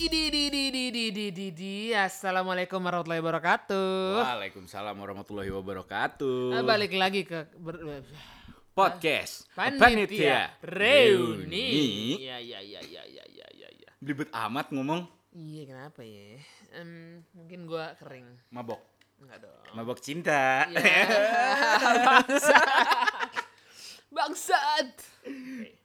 Idi, 0.00 0.32
di, 0.32 0.48
di, 0.48 0.64
di, 0.72 0.86
di, 0.88 1.06
di, 1.12 1.26
di, 1.28 1.46
di. 1.52 1.76
Assalamualaikum 1.92 2.80
warahmatullahi 2.80 3.20
wabarakatuh. 3.20 4.16
Waalaikumsalam 4.24 4.96
warahmatullahi 4.96 5.52
wabarakatuh. 5.52 6.56
Nah, 6.56 6.64
balik 6.64 6.96
lagi 6.96 7.28
ke 7.28 7.44
ber... 7.60 7.76
Eh, 7.84 8.00
podcast 8.72 9.44
panitia, 9.52 9.84
panitia 9.84 10.40
reuni. 10.64 12.16
Iya, 12.16 12.40
iya, 12.40 12.58
iya, 12.64 12.80
iya, 12.80 13.02
iya, 13.12 13.24
iya, 13.28 13.46
iya. 13.52 13.68
Ya. 13.76 13.90
Belibet 14.00 14.32
amat 14.32 14.72
ngomong. 14.72 15.04
Iya, 15.36 15.68
kenapa 15.68 16.00
ya? 16.00 16.40
Um, 16.80 17.20
mungkin 17.36 17.68
gua 17.68 17.92
kering. 18.00 18.40
Mabok. 18.48 18.80
Enggak 19.20 19.44
dong. 19.44 19.68
Mabok 19.76 20.00
cinta. 20.00 20.64
Ya, 20.80 20.80
bangsat. 22.08 22.68
bangsat. 24.08 24.96
Okay 25.28 25.79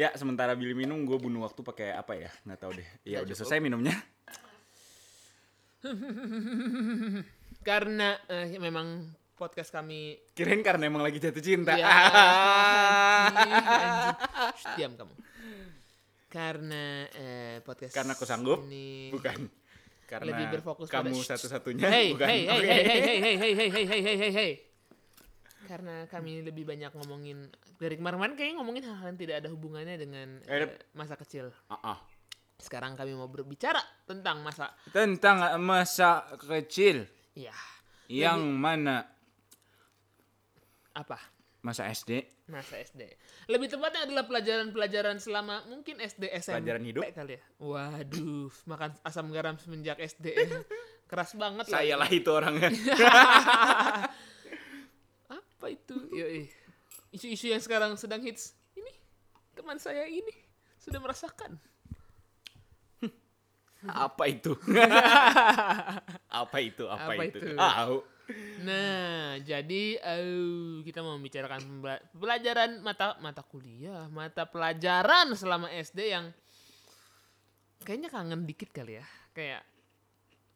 ya, 0.00 0.08
sementara 0.16 0.56
Billy 0.56 0.72
minum 0.72 1.04
gue 1.04 1.20
bunuh 1.20 1.44
waktu 1.44 1.60
pakai 1.60 1.92
apa 1.92 2.16
ya? 2.16 2.32
Nggak 2.48 2.56
tahu 2.56 2.72
deh. 2.80 2.88
Ya 3.04 3.20
udah 3.20 3.36
selesai 3.36 3.60
minumnya. 3.60 3.92
Karena 7.68 8.16
eh, 8.28 8.56
memang 8.56 9.04
podcast 9.36 9.72
kami 9.72 10.16
Kirain 10.36 10.60
karena 10.60 10.88
emang 10.88 11.04
lagi 11.04 11.20
jatuh 11.20 11.44
cinta. 11.44 11.76
Ya. 11.76 11.84
Anjing, 13.28 13.52
anjing. 13.52 14.16
Shh, 14.56 14.66
diam 14.76 14.92
kamu. 14.96 15.14
Karena 16.30 16.84
eh, 17.12 17.56
podcast 17.60 17.92
Karena 17.92 18.12
aku 18.16 18.24
sanggup? 18.24 18.64
ini 18.68 19.12
Bukan. 19.12 19.48
Karena 20.08 20.26
Lebih 20.32 20.46
berfokus 20.58 20.88
kamu 20.88 21.12
pada- 21.12 21.28
satu-satunya. 21.36 21.86
Hey, 21.86 22.16
Bukan. 22.16 22.26
hey, 22.28 22.40
hey, 22.48 22.56
Oke. 22.56 22.66
hey, 22.66 22.82
hey, 22.84 23.00
hey, 23.00 23.18
hey, 23.20 23.20
hey, 23.20 23.52
hey, 23.54 23.68
hey, 23.68 23.84
hey, 23.84 24.00
hey, 24.00 24.16
hey, 24.16 24.32
hey. 24.32 24.52
Karena 25.70 26.02
kami 26.10 26.42
lebih 26.42 26.66
banyak 26.66 26.90
ngomongin 26.98 27.46
dari 27.78 27.94
kemarin-kemarin 27.94 28.34
kayaknya 28.34 28.56
ngomongin 28.58 28.82
hal-hal 28.90 29.06
yang 29.14 29.20
tidak 29.22 29.36
ada 29.38 29.48
hubungannya 29.54 29.94
dengan 29.94 30.42
Eh, 30.50 30.66
eh, 30.66 30.70
masa 30.92 31.14
kecil. 31.14 31.54
Ah, 31.70 31.94
ah. 31.94 31.98
Sekarang 32.58 32.98
kami 32.98 33.14
mau 33.14 33.30
berbicara 33.30 33.78
tentang 34.02 34.42
masa 34.42 34.74
Tentang 34.90 35.38
masa 35.62 36.26
kecil 36.42 37.06
ya 37.32 37.54
yang 38.10 38.42
mana 38.42 39.06
apa? 40.90 41.16
masa 41.60 41.86
SD 41.86 42.24
Masa 42.50 42.82
SD. 42.82 43.06
Lebih 43.46 43.70
tepatnya 43.70 44.10
adalah 44.10 44.26
pelajaran-pelajaran 44.26 45.22
selama 45.22 45.62
mungkin 45.70 46.02
SD 46.02 46.34
SMP 46.34 46.58
Pelajaran 46.58 46.82
hidup? 46.82 47.02
kali 47.14 47.38
ya. 47.38 47.42
Waduh, 47.62 48.50
makan 48.66 48.90
asam 49.06 49.30
garam 49.30 49.54
semenjak 49.54 50.02
SD. 50.02 50.34
Keras 51.06 51.38
banget 51.38 51.70
saya 51.70 51.94
lah. 51.94 52.06
lah 52.06 52.10
itu 52.10 52.26
orangnya. 52.26 52.74
Apa 56.10 56.18
itu? 56.18 56.18
Yoi. 56.18 56.42
Isu-isu 57.14 57.46
yang 57.54 57.62
sekarang 57.62 57.94
sedang 57.94 58.22
hits. 58.22 58.54
Ini 58.74 58.90
teman 59.54 59.78
saya 59.78 60.06
ini 60.10 60.34
sudah 60.82 60.98
merasakan. 60.98 61.54
apa 63.86 64.24
itu? 64.26 64.58
apa 66.42 66.56
itu? 66.58 66.84
Apa, 66.90 67.14
Apa 67.14 67.22
itu? 67.30 67.38
itu? 67.38 67.54
Nah, 68.62 69.42
jadi 69.42 69.98
eh, 69.98 70.86
kita 70.86 71.02
mau 71.02 71.18
membicarakan 71.18 71.82
pelajaran 72.14 72.78
mata 72.78 73.18
mata 73.18 73.42
kuliah, 73.42 74.06
mata 74.06 74.46
pelajaran 74.46 75.34
selama 75.34 75.66
SD 75.74 76.14
yang 76.14 76.30
kayaknya 77.82 78.06
kangen 78.12 78.46
dikit 78.46 78.70
kali 78.70 79.02
ya. 79.02 79.06
Kayak 79.34 79.66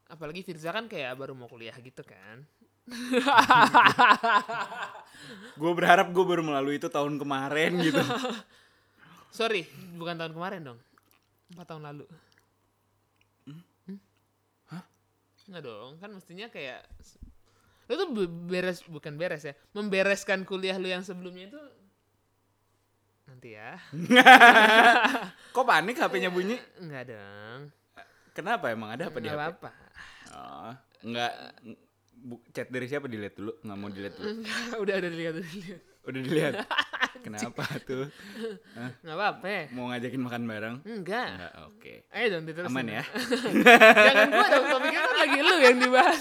apalagi 0.06 0.46
Firza 0.46 0.70
kan 0.70 0.86
kayak 0.86 1.18
baru 1.18 1.34
mau 1.34 1.50
kuliah 1.50 1.74
gitu 1.82 2.06
kan. 2.06 2.46
Gue 5.54 5.72
berharap 5.72 6.10
gue 6.10 6.24
baru 6.26 6.42
melalui 6.42 6.76
itu 6.76 6.90
tahun 6.90 7.16
kemarin 7.16 7.78
gitu. 7.80 8.02
Sorry, 9.38 9.66
bukan 9.94 10.18
tahun 10.18 10.34
kemarin 10.34 10.60
dong. 10.62 10.78
Empat 11.54 11.66
tahun 11.70 11.82
lalu. 11.86 12.04
Hmm? 13.46 13.98
Hah? 14.68 14.84
Nggak 15.46 15.62
dong, 15.62 15.90
kan 15.98 16.10
mestinya 16.10 16.46
kayak 16.50 16.82
lu 17.84 18.00
tuh 18.00 18.08
be- 18.10 18.32
beres 18.48 18.80
bukan 18.88 19.14
beres 19.14 19.44
ya, 19.44 19.52
membereskan 19.76 20.48
kuliah 20.48 20.80
lu 20.80 20.88
yang 20.88 21.04
sebelumnya 21.04 21.52
itu 21.52 21.60
nanti 23.24 23.54
ya. 23.54 23.76
Kok 25.54 25.64
panik 25.64 26.00
HP-nya 26.00 26.32
bunyi? 26.32 26.56
Enggak 26.80 27.12
dong. 27.12 27.60
Kenapa 28.34 28.72
emang 28.72 28.96
ada 28.96 29.06
apa 29.06 29.18
di 29.20 29.28
Enggak 29.28 29.38
HP? 29.38 29.44
apa-apa. 29.46 29.70
Oh, 30.34 30.72
enggak. 31.04 31.32
Bu, 32.24 32.40
chat 32.56 32.72
dari 32.72 32.88
siapa 32.88 33.04
dilihat 33.04 33.36
dulu? 33.36 33.52
Nggak 33.60 33.76
mau 33.76 33.92
dilihat 33.92 34.14
dulu. 34.16 34.32
Udah 34.80 34.94
udah 34.96 35.10
dilihat 35.12 35.34
udah 35.36 35.50
dilihat. 35.52 35.80
Udah 36.08 36.20
dilihat. 36.24 36.54
Kenapa 37.24 37.64
tuh? 37.84 38.08
Enggak 39.00 39.16
apa-apa. 39.16 39.46
ya. 39.48 39.62
Mau 39.72 39.88
ngajakin 39.92 40.20
makan 40.24 40.42
bareng? 40.44 40.76
Enggak. 40.88 41.28
Enggak, 41.36 41.52
oke. 41.68 41.92
Ayo 42.12 42.26
dong 42.32 42.44
diterusin. 42.48 42.72
Aman 42.72 42.86
ya? 42.88 43.04
Jangan 44.08 44.28
gua 44.32 44.46
dong, 44.48 44.66
topiknya 44.72 45.00
kan 45.00 45.14
lagi 45.20 45.38
lu 45.40 45.56
yang 45.60 45.76
dibahas. 45.80 46.20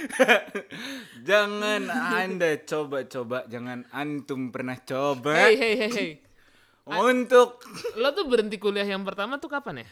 Jangan 1.28 1.82
Anda 1.92 2.50
coba-coba, 2.64 3.38
jangan 3.48 3.84
antum 3.92 4.48
pernah 4.48 4.76
coba 4.80 5.36
Hei 5.36 5.56
hei 5.56 5.74
hei 5.80 5.90
hei. 5.92 6.10
untuk 6.88 7.60
Lo 8.00 8.12
tuh 8.16 8.24
berhenti 8.28 8.56
kuliah 8.56 8.88
yang 8.88 9.04
pertama 9.04 9.36
tuh 9.36 9.52
kapan 9.52 9.84
ya? 9.84 9.88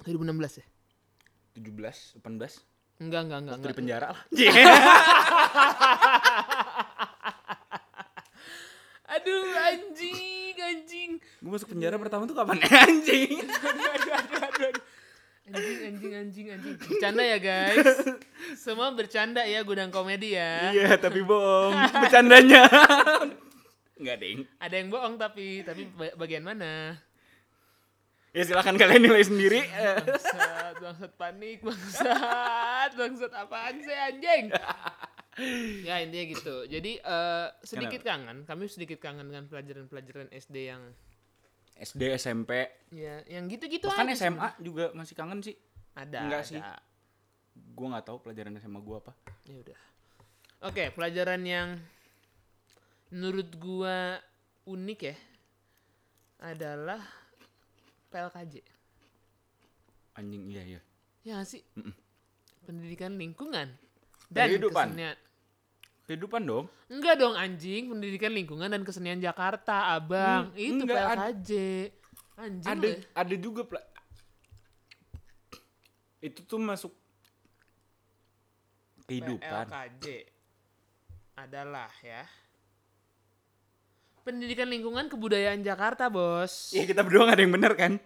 2016 0.08 0.60
ya? 0.60 0.66
17, 1.60 2.20
18 2.24 2.69
Enggak, 3.00 3.20
enggak, 3.24 3.38
enggak. 3.40 3.56
Waktu 3.56 3.68
di 3.72 3.76
penjara 3.80 4.06
lah. 4.12 4.20
Aduh, 9.10 9.42
anjing, 9.50 10.54
anjing. 10.54 11.10
Gue 11.42 11.50
masuk 11.50 11.74
penjara 11.74 11.98
pertama 11.98 12.28
tuh 12.30 12.36
kapan? 12.36 12.62
Anjing. 12.86 13.42
Aduh, 13.42 13.90
aduh, 13.90 14.12
aduh, 14.14 14.38
aduh, 14.38 14.68
aduh. 14.70 14.84
Anjing, 15.50 15.78
anjing, 15.82 16.12
anjing, 16.14 16.46
anjing. 16.54 16.74
Bercanda 16.78 17.22
ya, 17.26 17.38
guys. 17.42 18.06
Semua 18.54 18.94
bercanda 18.94 19.42
ya, 19.42 19.66
gudang 19.66 19.90
komedi 19.90 20.38
ya. 20.38 20.70
Iya, 20.70 20.94
tapi 20.94 21.26
bohong. 21.26 21.74
Bercandanya. 21.90 22.70
Enggak, 23.98 24.16
Ding. 24.22 24.46
Ada 24.62 24.74
yang 24.78 24.88
bohong 24.94 25.18
tapi, 25.18 25.66
tapi 25.66 25.90
ba- 25.90 26.14
bagian 26.14 26.46
mana? 26.46 26.94
Ya 28.30 28.42
silahkan 28.46 28.78
kalian 28.78 29.02
nilai 29.02 29.26
sendiri. 29.26 29.60
Bangsat, 29.66 30.74
bangsat 30.78 31.12
panik, 31.18 31.58
bangsat, 31.66 32.90
bangsat 32.94 33.32
apaan 33.34 33.82
sih 33.82 33.96
anjing? 33.96 34.44
ya 35.82 35.98
intinya 35.98 36.26
gitu. 36.30 36.56
Jadi 36.70 37.02
eh, 37.02 37.46
sedikit 37.66 38.06
kangen, 38.06 38.46
kami 38.46 38.70
sedikit 38.70 39.02
kangen 39.02 39.26
dengan 39.26 39.50
pelajaran-pelajaran 39.50 40.30
SD 40.30 40.56
yang 40.70 40.82
SD, 41.80 42.12
SMP, 42.20 42.68
ya 42.92 43.24
yang 43.24 43.48
gitu-gitu 43.48 43.88
bahkan 43.88 44.12
aja 44.12 44.28
SMA 44.28 44.48
juga 44.60 44.92
masih 44.92 45.14
kangen 45.16 45.40
sih. 45.40 45.56
Ada, 45.96 46.28
Enggak 46.28 46.42
ada. 46.44 46.50
sih. 46.50 46.60
Gue 47.74 47.86
nggak 47.88 48.04
tahu 48.04 48.20
pelajaran 48.20 48.54
SMA 48.60 48.78
gue 48.84 48.96
apa. 49.00 49.12
Ya 49.48 49.56
udah. 49.58 49.78
Oke, 50.60 50.92
pelajaran 50.92 51.40
yang 51.40 51.80
menurut 53.10 53.48
gua 53.58 54.20
unik 54.68 55.00
ya 55.02 55.16
adalah 56.40 57.00
PLKJ. 58.10 58.54
Anjing 60.12 60.42
iya 60.46 60.62
iya. 60.66 60.80
Ya 61.22 61.38
nggak 61.38 61.48
sih? 61.48 61.62
Pendidikan 62.60 63.14
lingkungan 63.14 63.70
dan 64.28 64.46
Kehidupan. 64.46 64.86
kesenian. 64.90 65.16
Kehidupan 66.04 66.42
dong. 66.42 66.66
Enggak 66.88 67.14
dong 67.16 67.34
anjing, 67.34 67.86
pendidikan 67.88 68.32
lingkungan 68.32 68.66
dan 68.66 68.82
kesenian 68.82 69.18
Jakarta, 69.18 69.94
Abang. 69.94 70.50
Hmm, 70.50 70.58
Itu 70.58 70.82
enggak, 70.82 70.98
ad- 70.98 71.18
PLKJ. 71.38 71.50
Anjing. 72.36 72.66
ada 72.68 72.86
lu. 72.88 72.98
ada 73.14 73.34
juga 73.36 73.62
pela- 73.62 73.88
itu 76.20 76.40
tuh 76.42 76.58
masuk 76.58 76.92
kehidupan. 79.06 79.66
PLKJ 79.66 80.04
adalah 81.36 81.88
ya. 82.00 82.26
Pendidikan 84.30 84.70
lingkungan 84.70 85.10
kebudayaan 85.10 85.58
Jakarta, 85.66 86.06
Bos. 86.06 86.70
Iya 86.70 86.86
kita 86.86 87.02
berdua 87.02 87.26
gak 87.26 87.34
ada 87.34 87.42
yang 87.42 87.54
bener 87.58 87.74
kan? 87.74 87.98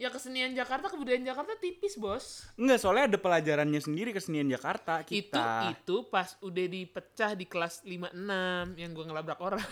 Ya 0.00 0.08
kesenian 0.08 0.56
Jakarta, 0.56 0.88
kebudayaan 0.88 1.20
Jakarta 1.20 1.52
tipis, 1.60 2.00
Bos. 2.00 2.48
Enggak, 2.56 2.80
soalnya 2.80 3.12
ada 3.12 3.20
pelajarannya 3.20 3.76
sendiri 3.76 4.16
kesenian 4.16 4.48
Jakarta 4.48 5.04
Itu 5.04 5.20
kita. 5.36 5.68
itu 5.76 6.08
pas 6.08 6.40
udah 6.40 6.64
dipecah 6.64 7.36
di 7.36 7.44
kelas 7.44 7.84
5 7.84 8.08
6 8.08 8.80
yang 8.80 8.96
gua 8.96 9.04
ngelabrak 9.12 9.36
orang. 9.36 9.60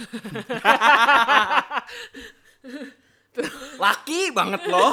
Laki 3.80 4.36
banget 4.36 4.68
loh. 4.68 4.92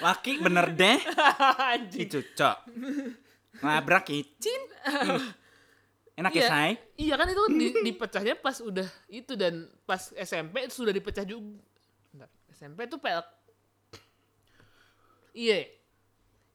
Laki 0.00 0.40
bener 0.40 0.72
deh. 0.72 1.04
Itu, 2.08 2.24
Cok. 2.32 2.56
Nabrak 3.60 4.08
kicin. 4.08 4.62
Enak 6.18 6.32
ya, 6.32 6.40
Iya. 6.40 6.48
say? 6.48 6.70
Iya 6.98 7.14
kan 7.14 7.26
itu 7.28 7.42
di, 7.54 7.66
dipecahnya 7.84 8.34
pas 8.34 8.58
udah 8.58 8.82
itu 9.06 9.32
dan 9.32 9.54
pas 9.84 10.02
SMP 10.12 10.66
itu 10.66 10.74
sudah 10.76 10.90
dipecah 10.90 11.22
juga. 11.22 11.62
Bentar, 12.10 12.26
SMP 12.50 12.78
itu 12.84 12.96
PL. 12.96 13.22
Iya. 15.32 15.58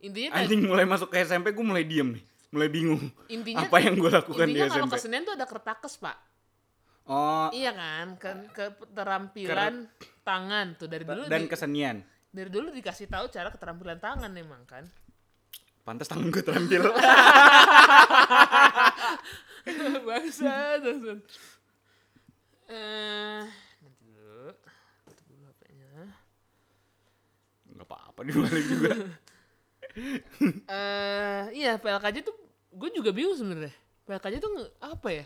Intinya 0.01 0.29
kan- 0.29 0.43
Anjing 0.43 0.61
mulai 0.61 0.83
masuk 0.83 1.07
ke 1.07 1.23
SMP 1.23 1.49
gue 1.49 1.63
mulai 1.63 1.81
diem 1.81 2.11
nih. 2.11 2.23
Mulai 2.51 2.69
bingung. 2.69 3.01
intinya 3.27 3.65
Apa 3.65 3.79
yang 3.79 3.95
gue 3.95 4.11
lakukan 4.11 4.45
di 4.45 4.53
intinya 4.53 4.67
kalau 4.69 4.85
SMP? 4.85 4.93
kesenian 4.93 5.23
tuh 5.23 5.33
ada 5.33 5.47
kertakes, 5.47 5.95
Pak. 5.97 6.17
Oh, 7.05 7.47
Iya 7.49 7.71
kan, 7.71 8.15
ke 8.15 8.31
keterampilan 8.53 9.87
tangan 10.21 10.65
tuh 10.73 10.87
dari 10.87 11.03
dulu 11.03 11.25
dan 11.25 11.41
di- 11.41 11.49
kesenian. 11.49 11.99
dari 12.29 12.47
dulu 12.47 12.69
dikasih 12.69 13.07
tahu 13.07 13.27
cara 13.27 13.47
keterampilan 13.49 13.97
tangan 13.97 14.31
emang 14.33 14.63
kan. 14.63 14.87
Pantas 15.81 16.07
tangan 16.07 16.29
gue 16.29 16.39
terampil. 16.41 16.79
Bangsat. 20.07 20.79
bangsat. 20.83 21.19
Eh, 22.67 23.43
nanti 23.83 24.03
dulu. 24.07 24.51
Tutup 25.07 25.25
dulu 25.29 25.43
HP-nya. 25.51 25.91
Enggak 27.71 27.87
apa-apa 27.87 28.19
dibalik 28.23 28.65
juga. 28.67 28.91
Eh, 30.65 31.43
iya 31.53 31.77
PLKJ 31.77 32.25
tuh 32.25 32.33
gue 32.73 32.89
juga 32.97 33.13
bingung 33.13 33.37
sebenarnya. 33.37 33.69
PLKJ 34.09 34.41
tuh 34.41 34.49
apa 34.81 35.09
ya? 35.13 35.25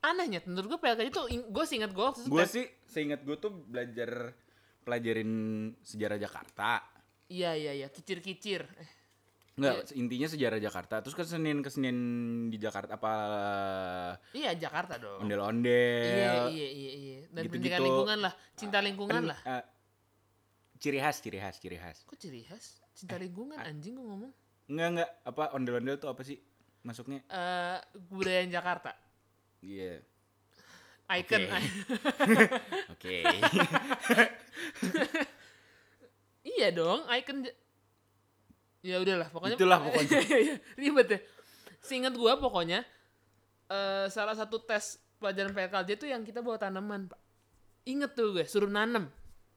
Anehnya, 0.00 0.40
menurut 0.48 0.72
gue 0.72 0.80
PLKJ 0.80 1.08
tuh 1.12 1.28
gue 1.28 1.64
seingat 1.68 1.92
gue 1.92 2.00
waktu 2.00 2.24
itu 2.24 2.32
gue 2.32 2.46
sih 2.48 2.64
seingat 2.88 3.20
gue 3.20 3.36
tuh 3.36 3.52
belajar 3.52 4.32
pelajarin 4.80 5.30
sejarah 5.84 6.16
Jakarta. 6.16 6.80
Iya 7.28 7.52
iya 7.52 7.72
iya, 7.84 7.88
kicir-kicir. 7.92 8.64
Eh, 8.80 8.90
Enggak, 9.52 9.92
intinya 9.92 10.26
sejarah 10.26 10.56
Jakarta. 10.56 11.04
Terus 11.04 11.14
kesenian-kesenian 11.14 11.98
di 12.48 12.56
Jakarta 12.56 12.96
apa 12.96 13.14
iya 14.32 14.56
Jakarta 14.56 14.96
dong. 14.96 15.20
ondel-ondel. 15.20 16.08
Iya 16.08 16.32
iya 16.48 16.68
iya 16.68 16.92
iya. 16.94 17.18
Dan 17.28 17.44
Gitu-gitu. 17.44 17.52
pendidikan 17.52 17.80
lingkungan 17.82 18.18
lah, 18.24 18.32
cinta 18.56 18.78
lingkungan 18.80 19.14
Pen- 19.14 19.28
lah. 19.28 19.38
eh, 19.44 19.64
ciri 20.80 20.98
khas, 20.98 21.20
ciri 21.20 21.36
khas, 21.36 21.56
ciri 21.60 21.76
khas. 21.76 22.00
Kok 22.02 22.16
ciri 22.16 22.42
khas? 22.42 22.80
Cinta 22.92 23.16
lingkungan 23.16 23.56
anjing 23.56 23.92
gue 23.92 24.02
ngomong. 24.02 24.32
Enggak, 24.66 24.88
enggak. 24.88 25.10
Apa 25.22 25.42
ondel-ondel 25.52 25.96
tuh 25.96 26.08
apa 26.08 26.22
sih 26.22 26.40
masuknya? 26.80 27.20
Eh 27.28 27.78
kebudayaan 28.08 28.48
Jakarta. 28.48 28.96
Iya. 29.60 30.00
Icon. 31.12 31.44
Oke. 31.44 31.60
Oke. 32.96 33.16
iya 36.48 36.72
dong, 36.72 37.04
icon. 37.06 37.44
Ya 38.82 38.98
udahlah, 38.98 39.30
pokoknya. 39.30 39.56
Itulah 39.56 39.78
pokoknya. 39.78 40.18
Iya, 40.42 40.54
Ribet 40.74 41.08
ya. 41.08 41.18
Seingat 41.82 42.14
gua 42.14 42.38
pokoknya 42.38 42.82
eh 43.72 44.06
salah 44.12 44.36
satu 44.36 44.60
tes 44.60 45.00
pelajaran 45.16 45.54
PLKJ 45.54 45.90
itu 45.96 46.06
yang 46.10 46.26
kita 46.26 46.42
bawa 46.42 46.58
tanaman, 46.58 47.06
Pak. 47.08 47.20
Ingat 47.86 48.14
tuh 48.14 48.34
gue, 48.34 48.44
suruh 48.46 48.70
nanam. 48.70 49.10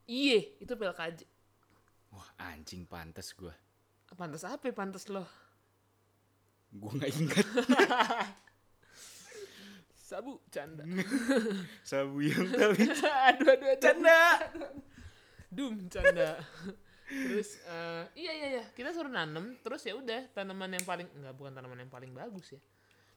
Iye, 0.06 0.58
itu 0.62 0.74
PLKJ. 0.78 1.26
Wah, 2.14 2.30
anjing 2.38 2.86
pantas 2.86 3.34
gue. 3.34 3.52
Pantas 4.16 4.46
apa? 4.48 4.70
ya, 4.70 4.74
Pantas 4.74 5.10
lo. 5.12 5.26
Gue 6.72 6.92
nggak 6.96 7.12
ingat 7.18 7.46
Sabu, 10.06 10.38
canda. 10.54 10.86
sabu 11.90 12.22
yang 12.22 12.46
tapi 12.54 12.86
aduh, 12.94 13.50
aduh. 13.58 13.74
canda. 13.82 14.22
Dum, 15.50 15.90
canda. 15.90 16.38
Terus 17.06 17.62
eh, 17.66 18.04
iya 18.18 18.32
iya 18.34 18.48
iya. 18.60 18.64
Kita 18.74 18.90
suruh 18.92 19.12
nanam 19.12 19.58
terus 19.62 19.86
ya 19.86 19.94
udah 19.94 20.30
tanaman 20.34 20.74
yang 20.74 20.86
paling 20.86 21.08
enggak 21.14 21.34
bukan 21.38 21.52
tanaman 21.54 21.78
yang 21.86 21.92
paling 21.92 22.12
bagus 22.12 22.58
ya. 22.58 22.62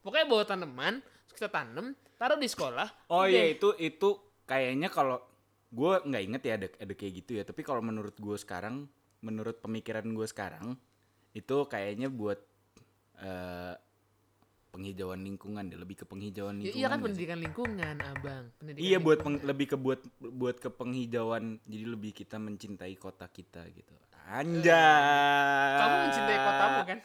Pokoknya 0.04 0.26
bawa 0.28 0.44
tanaman 0.44 0.94
terus 1.28 1.36
kita 1.40 1.50
tanam 1.50 1.96
taruh 2.16 2.38
di 2.40 2.48
sekolah 2.48 2.88
Oh 3.12 3.24
iya 3.24 3.48
itu 3.52 3.72
itu 3.80 4.18
kayaknya 4.48 4.88
kalau 4.88 5.20
gue 5.68 5.92
nggak 6.00 6.22
inget 6.24 6.42
ya 6.44 6.52
ada 6.56 6.68
ada 6.80 6.92
kayak 6.96 7.12
gitu 7.24 7.30
ya. 7.40 7.44
Tapi 7.44 7.60
kalau 7.60 7.84
menurut 7.84 8.16
gue 8.16 8.36
sekarang, 8.40 8.88
menurut 9.20 9.60
pemikiran 9.60 10.04
gue 10.08 10.26
sekarang 10.28 10.76
itu 11.36 11.56
kayaknya 11.68 12.08
buat 12.08 12.40
eh, 13.20 13.74
penghijauan 14.78 15.20
lingkungan 15.20 15.64
deh, 15.64 15.74
lebih 15.76 15.96
ke 15.96 16.04
penghijauan 16.04 16.54
Ya, 16.54 16.62
lingkungan. 16.62 16.78
iya 16.78 16.86
kan 16.86 16.94
nggak 16.94 17.02
sih? 17.02 17.04
pendidikan 17.10 17.38
lingkungan 17.40 17.96
abang 18.00 18.44
pendidikan 18.54 18.84
Iya 18.84 18.98
buat 18.98 19.18
peng- 19.18 19.42
lebih 19.42 19.66
ke 19.66 19.76
buat 19.76 20.00
buat 20.20 20.56
ke 20.56 20.70
penghijauan. 20.70 21.44
Jadi 21.64 21.84
lebih 21.84 22.12
kita 22.12 22.38
mencintai 22.38 22.94
kota 22.94 23.26
kita 23.26 23.66
gitu. 23.68 23.90
Anjay. 24.24 25.74
kamu 25.74 25.94
mencintai 26.04 26.38
kotamu 26.38 26.80
kan 26.86 26.98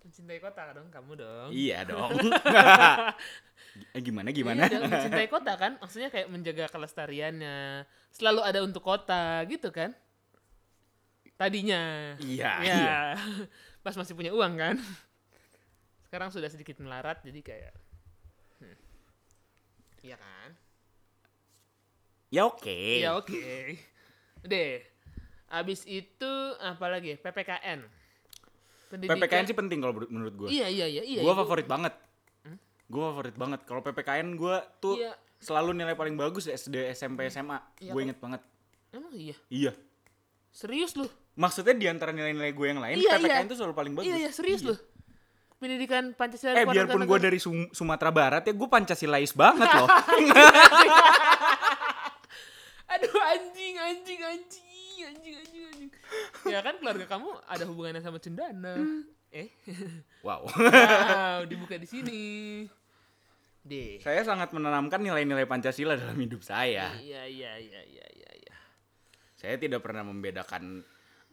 mencintai 0.00 0.38
kota 0.38 0.62
dong 0.72 0.88
kamu 0.88 1.12
dong 1.14 1.48
Iya 1.50 1.78
dong. 1.88 2.10
eh, 3.94 4.00
gimana 4.00 4.28
gimana? 4.30 4.64
Iya 4.64 4.74
dong, 4.74 4.90
mencintai 4.90 5.28
kota 5.30 5.52
kan 5.54 5.78
maksudnya 5.78 6.08
kayak 6.08 6.26
menjaga 6.26 6.66
kelestariannya 6.66 7.86
selalu 8.10 8.40
ada 8.42 8.60
untuk 8.60 8.82
kota 8.82 9.44
gitu 9.44 9.70
kan 9.70 9.94
tadinya 11.36 12.18
Iya, 12.18 12.50
ya 12.58 12.74
iya. 12.74 12.98
pas 13.78 13.94
masih 13.94 14.12
punya 14.12 14.34
uang 14.34 14.58
kan 14.58 14.74
sekarang 16.08 16.32
sudah 16.32 16.48
sedikit 16.48 16.80
melarat 16.80 17.20
jadi 17.20 17.40
kayak 17.40 17.72
hmm. 18.58 18.76
iya 20.02 20.16
kan 20.16 20.50
Ya 22.28 22.44
oke. 22.44 22.80
ya 23.00 23.12
oke 23.14 23.76
deh 24.42 24.84
abis 25.48 25.84
itu 25.84 26.32
apa 26.58 26.86
lagi 26.86 27.16
ppkn 27.16 27.84
PPKN 28.88 29.44
sih 29.44 29.52
penting 29.52 29.78
kalau 29.78 30.00
menurut- 30.02 30.32
gue. 30.34 30.48
iya 30.48 30.64
iya 30.64 30.88
iya 30.88 31.02
iya 31.02 31.20
gue 31.20 31.28
itu- 31.28 31.36
favorit 31.38 31.68
banget. 31.68 31.92
Gue 32.88 33.04
favorit 33.04 33.36
banget. 33.36 33.60
Kalau 33.68 33.84
PPKN 33.84 34.32
gue 34.32 34.56
tuh 34.80 34.96
Iya. 34.96 35.12
selalu 35.38 35.76
nilai 35.76 35.92
paling 35.92 36.16
bagus 36.16 36.48
SD, 36.48 36.88
SMP, 36.88 37.28
SMA. 37.28 37.60
Iya 37.78 37.92
gue 37.92 38.00
kan? 38.00 38.06
inget 38.08 38.18
banget. 38.18 38.40
emang 38.88 39.12
iya 39.12 39.36
Iya. 39.50 39.72
serius 40.48 40.96
lu 40.96 41.04
Maksudnya 41.36 41.76
di 41.76 41.84
antara 41.84 42.10
nilai-nilai 42.10 42.48
gue 42.50 42.64
yang 42.66 42.80
lain, 42.80 42.96
Iya, 42.96 43.20
PPKN 43.20 43.28
iya. 43.38 43.44
tuh 43.44 43.56
selalu 43.56 43.74
paling 43.76 43.92
bagus. 43.92 44.08
iya 44.08 44.16
iya 44.18 44.30
serius 44.32 44.64
lu 44.64 44.72
pendidikan 45.58 46.14
pancasila 46.14 46.54
Eh 46.54 46.64
biarpun 46.64 47.02
gue 47.02 47.18
dari 47.18 47.38
Sum- 47.42 47.70
Sumatera 47.74 48.14
Barat 48.14 48.46
ya 48.46 48.54
gue 48.54 48.68
Pancasilais 48.70 49.34
banget 49.34 49.66
loh. 49.66 49.90
Aduh 52.88 53.20
anjing 53.20 53.76
anjing 53.76 54.20
anjing 54.22 54.96
anjing 55.04 55.34
anjing 55.36 55.62
anjing. 55.68 55.90
Ya 56.48 56.64
kan 56.64 56.80
keluarga 56.80 57.04
kamu 57.04 57.28
ada 57.44 57.64
hubungannya 57.68 58.00
sama 58.00 58.16
Cendana. 58.22 58.80
Eh. 59.28 59.52
wow. 60.26 60.48
Wow, 60.48 61.44
dibuka 61.44 61.76
di 61.76 61.84
sini. 61.84 62.24
Deh. 63.68 64.00
saya 64.00 64.24
sangat 64.24 64.56
menanamkan 64.56 64.96
nilai-nilai 64.96 65.44
Pancasila 65.44 65.92
dalam 65.92 66.16
hidup 66.16 66.40
saya. 66.40 66.88
Iya 66.96 67.28
iya 67.28 67.52
iya 67.60 67.80
iya 67.84 68.06
iya 68.08 68.30
iya. 68.32 68.56
Saya 69.36 69.60
tidak 69.60 69.84
pernah 69.84 70.08
membedakan 70.08 70.80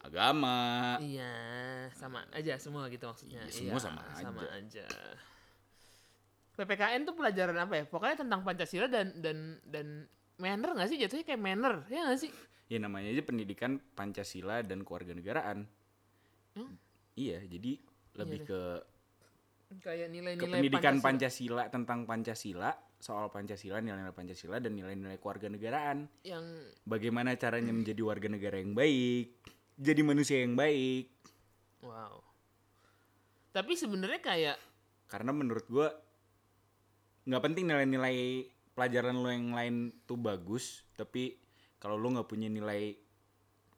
agama. 0.05 0.95
Iya, 1.01 1.33
sama 1.93 2.23
aja 2.31 2.55
semua 2.61 2.87
gitu 2.87 3.05
maksudnya. 3.05 3.41
Iya, 3.45 3.51
semua 3.51 3.77
Iya, 3.77 3.83
sama 3.83 4.01
sama 4.15 4.41
aja. 4.45 4.85
aja. 4.85 4.88
PPKN 6.55 7.03
tuh 7.03 7.15
pelajaran 7.19 7.57
apa 7.59 7.74
ya? 7.81 7.83
Pokoknya 7.83 8.15
tentang 8.24 8.41
Pancasila 8.47 8.88
dan 8.88 9.12
dan 9.19 9.59
dan 9.67 10.07
manner 10.39 10.71
nggak 10.75 10.88
sih 10.88 10.97
jatuhnya 11.00 11.25
kayak 11.27 11.41
manner 11.41 11.83
ya 11.91 12.07
nggak 12.07 12.19
sih? 12.19 12.31
Ya 12.71 12.79
namanya 12.81 13.12
aja 13.12 13.21
pendidikan 13.21 13.77
Pancasila 13.93 14.63
dan 14.63 14.81
kewarganegaraan. 14.88 15.67
Hmm? 16.55 16.74
Iya, 17.19 17.43
jadi 17.45 17.77
lebih 18.15 18.39
deh. 18.43 18.47
ke 18.47 18.62
Kayak 19.75 20.07
ke 20.07 20.13
nilai-nilai 20.13 20.47
pendidikan 20.62 20.95
Pancasila 21.03 21.67
Pancasila. 21.67 21.74
tentang 21.74 22.00
Pancasila, 22.07 22.71
soal 23.01 23.27
Pancasila, 23.27 23.77
nilai-nilai 23.83 24.15
Pancasila 24.15 24.57
dan 24.63 24.71
nilai-nilai 24.71 25.19
kewarganegaraan. 25.19 26.07
yang 26.24 26.45
Bagaimana 26.88 27.35
caranya 27.35 27.75
menjadi 27.75 28.00
warga 28.05 28.31
negara 28.31 28.55
yang 28.62 28.71
baik, 28.71 29.35
jadi 29.75 30.01
manusia 30.01 30.41
yang 30.41 30.55
baik. 30.55 31.12
wow. 31.84 32.24
Tapi 33.51 33.72
sebenarnya 33.74 34.20
kayak 34.20 34.58
Karena 35.05 35.32
menurut 35.32 35.63
gua 35.67 35.88
nggak 37.24 37.41
penting 37.41 37.63
nilai-nilai 37.65 38.46
pelajaran 38.74 39.15
lo 39.15 39.29
yang 39.32 39.51
lain 39.51 39.75
tuh 40.03 40.15
bagus, 40.15 40.84
tapi 40.94 41.36
kalau 41.77 41.96
lo 41.96 42.12
nggak 42.12 42.27
punya 42.27 42.48
nilai 42.48 42.96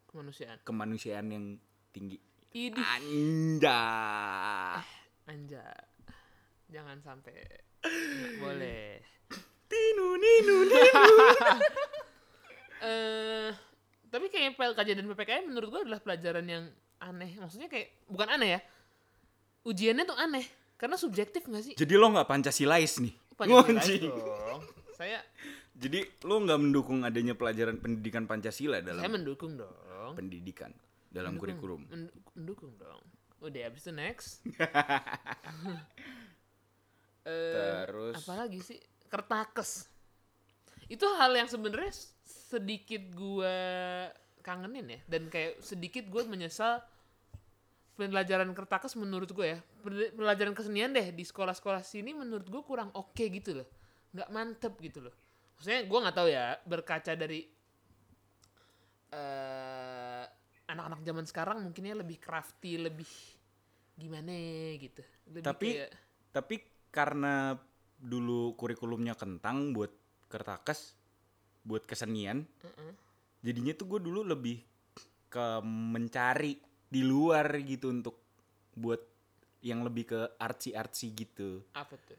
kemanusiaan. 0.10 0.58
kemanusiaan 0.66 1.27
yang 1.30 1.46
tinggi, 1.92 2.18
Idih. 2.51 2.82
anjay. 2.82 4.82
Anja. 5.27 5.63
Jangan 6.68 6.98
sampai 7.04 7.36
nggak 7.84 8.34
boleh. 8.39 8.88
Tinu 9.68 10.08
ninu 10.16 10.56
ninu. 10.66 11.06
Eh, 12.77 13.50
tapi 14.08 14.28
kayak 14.28 14.56
PLKJ 14.56 14.90
dan 14.94 15.06
PPKN 15.06 15.44
menurut 15.48 15.68
gua 15.70 15.82
adalah 15.82 16.00
pelajaran 16.00 16.44
yang 16.44 16.66
aneh. 16.98 17.36
Maksudnya 17.36 17.68
kayak 17.68 18.08
bukan 18.08 18.28
aneh 18.30 18.50
ya. 18.56 18.60
Ujiannya 19.64 20.04
tuh 20.04 20.16
aneh 20.16 20.46
karena 20.76 20.96
subjektif 20.96 21.44
gak 21.44 21.64
sih? 21.64 21.74
Jadi 21.74 21.94
lo 21.94 22.08
nggak 22.10 22.26
Pancasilais 22.26 22.94
nih. 22.98 23.14
Pancasilais 23.36 23.78
Anjing. 23.78 24.04
dong. 24.10 24.62
Saya 24.94 25.20
Jadi 25.78 26.02
lo 26.24 26.42
nggak 26.42 26.60
mendukung 26.60 27.06
adanya 27.06 27.38
pelajaran 27.38 27.78
pendidikan 27.78 28.26
Pancasila 28.26 28.82
dalam 28.82 28.98
saya 28.98 29.14
mendukung 29.14 29.54
dong. 29.54 30.14
pendidikan 30.16 30.74
dalam 31.08 31.38
kurikulum. 31.38 31.86
Men- 31.86 32.14
mendukung 32.34 32.74
dong. 32.76 33.02
Udah 33.38 33.70
habis 33.70 33.86
itu 33.86 33.94
next. 33.94 34.42
Eh, 37.28 37.84
Terus 37.84 38.24
apalagi 38.24 38.64
sih 38.64 38.80
kertakes 39.12 39.92
itu 40.88 41.06
hal 41.17 41.36
yang 41.36 41.48
sebenarnya 41.48 41.91
sedikit 42.24 43.03
gua 43.12 43.56
kangenin 44.39 44.88
ya. 44.88 45.00
Dan 45.06 45.27
kayak 45.27 45.60
sedikit 45.60 46.08
gue 46.08 46.24
menyesal 46.24 46.79
pelajaran 48.00 48.56
kertakes 48.56 48.96
menurut 48.96 49.27
gue 49.32 49.58
ya. 49.58 49.60
Pel- 49.84 50.15
pelajaran 50.15 50.56
kesenian 50.56 50.96
deh 50.96 51.12
di 51.12 51.27
sekolah-sekolah 51.27 51.84
sini 51.84 52.15
menurut 52.15 52.48
gue 52.48 52.62
kurang 52.63 52.94
oke 52.96 53.20
gitu 53.27 53.60
loh. 53.60 53.67
Nggak 54.15 54.29
mantep 54.32 54.74
gitu 54.79 55.03
loh. 55.03 55.13
Maksudnya 55.60 55.84
gue 55.84 56.00
nggak 56.00 56.15
tahu 56.15 56.27
ya 56.32 56.56
berkaca 56.63 57.12
dari 57.13 57.41
eh 59.08 60.24
anak-anak 60.67 61.00
zaman 61.03 61.25
sekarang 61.25 61.58
mungkinnya 61.63 61.96
lebih 61.96 62.20
crafty 62.20 62.75
lebih 62.75 63.08
gimana 63.96 64.32
gitu. 64.77 65.01
Lebih 65.32 65.41
Tapi- 65.44 65.74
kayak- 65.75 65.94
Tapi 66.27 66.56
karena 66.94 67.58
dulu 67.98 68.53
kurikulumnya 68.53 69.17
kentang 69.17 69.74
buat 69.74 69.89
kertakes, 70.27 70.93
buat 71.63 71.84
kesenian, 71.84 72.43
Heeh. 72.62 72.91
jadinya 73.41 73.74
tuh 73.74 73.88
gue 73.88 74.00
dulu 74.01 74.24
lebih 74.24 74.60
ke 75.27 75.46
mencari 75.62 76.55
di 76.88 77.01
luar 77.01 77.51
gitu 77.60 77.91
untuk 77.91 78.15
buat 78.72 79.03
yang 79.60 79.81
lebih 79.81 80.07
ke 80.07 80.19
artsy 80.38 80.72
artsy 80.72 81.12
gitu. 81.12 81.65
apa 81.74 81.98
tuh 82.00 82.15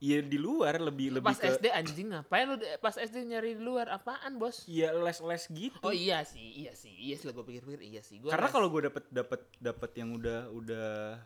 Iya 0.00 0.24
di 0.24 0.40
luar 0.40 0.80
lebih 0.80 1.12
lebih 1.12 1.28
pas 1.28 1.36
ke 1.36 1.44
SD 1.52 1.68
anjing 1.68 2.08
ngapain 2.08 2.48
lu 2.48 2.56
pas 2.80 2.96
SD 2.96 3.20
nyari 3.20 3.52
di 3.52 3.60
luar 3.60 3.84
apaan 3.92 4.40
bos 4.40 4.64
Iya 4.64 4.96
les 4.96 5.20
les 5.20 5.44
gitu. 5.46 5.76
oh 5.84 5.92
iya 5.92 6.24
sih 6.24 6.40
iya 6.56 6.72
sih 6.72 6.88
iya 6.88 7.20
sih 7.20 7.28
gue 7.28 7.44
pikir-pikir 7.44 7.84
iya 7.84 8.00
sih 8.00 8.16
gua 8.16 8.32
Karena 8.32 8.48
les- 8.48 8.54
kalau 8.56 8.72
gue 8.72 8.88
dapet 8.88 9.04
dapet 9.12 9.44
dapet 9.60 9.90
yang 9.94 10.16
udah 10.16 10.48
udah 10.50 11.20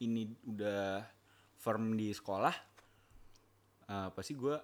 ini 0.00 0.32
udah 0.46 1.04
firm 1.56 1.92
di 1.92 2.08
sekolah, 2.08 2.56
eh, 3.86 4.08
pasti 4.10 4.32
gue 4.32 4.56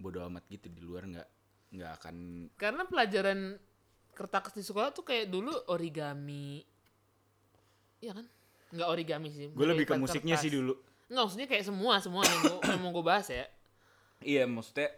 bodo 0.00 0.24
amat 0.24 0.48
gitu 0.48 0.72
di 0.72 0.80
luar 0.80 1.04
nggak 1.04 1.28
nggak 1.70 1.90
akan 2.00 2.16
karena 2.56 2.82
pelajaran 2.88 3.60
kertas 4.20 4.52
di 4.52 4.64
sekolah 4.64 4.90
tuh 4.92 5.06
kayak 5.06 5.32
dulu 5.32 5.54
origami. 5.72 6.60
Iya 8.04 8.12
kan? 8.20 8.26
Nggak 8.74 8.88
origami 8.88 9.28
sih. 9.32 9.48
Gue 9.52 9.66
lebih 9.68 9.86
ke 9.88 9.96
musiknya 9.96 10.36
kertas. 10.36 10.44
sih 10.44 10.52
dulu. 10.52 10.74
Nggak 11.08 11.22
maksudnya 11.24 11.48
kayak 11.48 11.64
semua 11.64 11.94
semua 12.04 12.22
yang 12.28 12.40
gua, 12.44 12.58
yang 12.68 12.80
mau 12.84 12.90
gue 12.92 13.04
bahas 13.04 13.26
ya. 13.32 13.46
Iya 14.20 14.44
maksudnya 14.44 14.92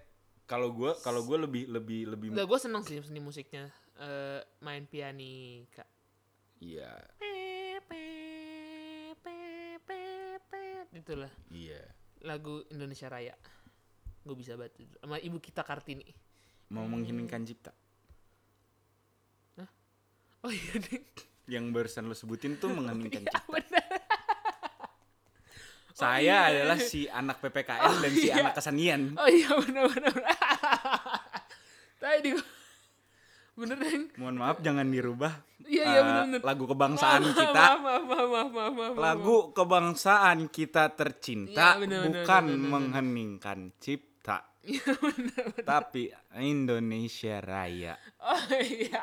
kalau 0.50 0.74
gue 0.74 0.90
kalau 1.06 1.22
gue 1.22 1.38
lebih 1.38 1.64
lebih 1.70 2.00
lebih 2.10 2.26
Enggak, 2.34 2.50
gue 2.50 2.58
seneng 2.58 2.82
sih 2.82 2.98
seni 2.98 3.20
musiknya. 3.22 3.70
Eh, 4.02 4.40
main 4.58 4.84
pianika. 4.90 5.86
Iya. 6.58 6.90
Itulah 10.92 11.32
iya. 11.50 11.82
lagu 12.22 12.62
Indonesia 12.70 13.08
Raya 13.10 13.34
gue 14.22 14.36
bisa 14.38 14.54
banget 14.54 14.86
itu. 14.86 14.96
sama 15.02 15.18
ibu 15.18 15.38
kita 15.42 15.66
Kartini 15.66 16.06
mau 16.70 16.86
mengheningkan 16.86 17.42
cipta 17.42 17.74
oh 20.42 20.50
iya 20.50 20.74
deh 20.78 21.02
yang 21.50 21.70
barusan 21.74 22.06
lo 22.06 22.14
sebutin 22.14 22.58
tuh 22.58 22.70
mengheningkan 22.70 23.22
Iya, 23.26 23.30
cipta 23.30 23.40
bener. 23.50 23.84
saya 25.92 26.18
iya. 26.18 26.50
adalah 26.50 26.78
si 26.82 27.06
anak 27.06 27.38
PPKN 27.38 27.94
dan 28.02 28.12
si 28.14 28.26
iya. 28.30 28.42
anak 28.42 28.52
kesenian 28.58 29.14
oh 29.14 29.28
iya 29.30 29.50
bener 29.62 29.84
bener 29.86 30.14
tadi 32.02 32.30
bener 33.52 33.76
deng 33.78 34.02
mohon 34.18 34.36
maaf 34.38 34.58
jangan 34.62 34.86
dirubah 34.90 35.34
Iya, 35.62 35.84
iya, 35.86 35.94
eh, 35.94 36.02
bener-bener. 36.02 36.40
lagu 36.42 36.64
kebangsaan 36.66 37.22
Maaf, 37.22 37.38
kita 37.38 37.64
maaf 37.78 37.78
maaf 37.78 38.02
maaf 38.02 38.28
maaf 38.28 38.50
maaf, 38.50 38.72
maaf, 38.74 38.94
lagu 38.98 39.36
kebangsaan 39.54 40.50
kita 40.50 40.90
tercinta 40.98 41.78
bener, 41.78 42.02
bener, 42.02 42.26
bukan 42.26 42.44
bener, 42.44 42.58
bener. 42.58 42.70
mengheningkan 42.74 43.58
cipta 43.78 44.11
Iya, 44.62 44.94
bener, 44.94 45.42
bener. 45.50 45.66
tapi 45.66 46.14
Indonesia 46.38 47.38
Raya 47.38 47.98
oh 48.20 48.46
iya 48.56 49.02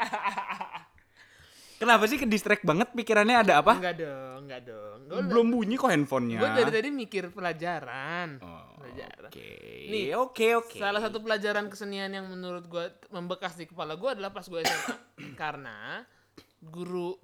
kenapa 1.76 2.04
sih 2.06 2.16
ke 2.16 2.24
distract 2.24 2.64
banget 2.64 2.92
pikirannya 2.92 3.38
ada 3.42 3.54
apa 3.60 3.76
enggak 3.76 4.00
dong 4.00 4.40
enggak 4.44 4.62
dong 4.64 4.98
Gua- 5.04 5.20
belum 5.22 5.48
bunyi 5.50 5.76
kok 5.76 5.90
handphonenya 5.90 6.38
Gue 6.38 6.50
dari 6.54 6.72
tadi 6.72 6.90
mikir 6.90 7.24
pelajaran. 7.30 8.40
Oh, 8.40 8.78
Pelajaran. 8.78 9.28
oke 9.28 9.52
Nih, 9.90 10.08
oke 10.14 10.48
oke 10.56 10.78
Salah 10.78 11.02
satu 11.02 11.18
pelajaran 11.18 11.68
kesenian 11.68 12.08
yang 12.10 12.24
menurut 12.24 12.64
gue 12.64 12.84
membekas 13.10 13.56
di 13.56 13.66
kepala 13.66 13.96
gue 13.96 14.10
adalah 14.10 14.30
pas 14.30 14.44
gue 14.44 14.60
SMA. 14.60 14.96
Karena 15.42 16.04
guru 16.62 17.18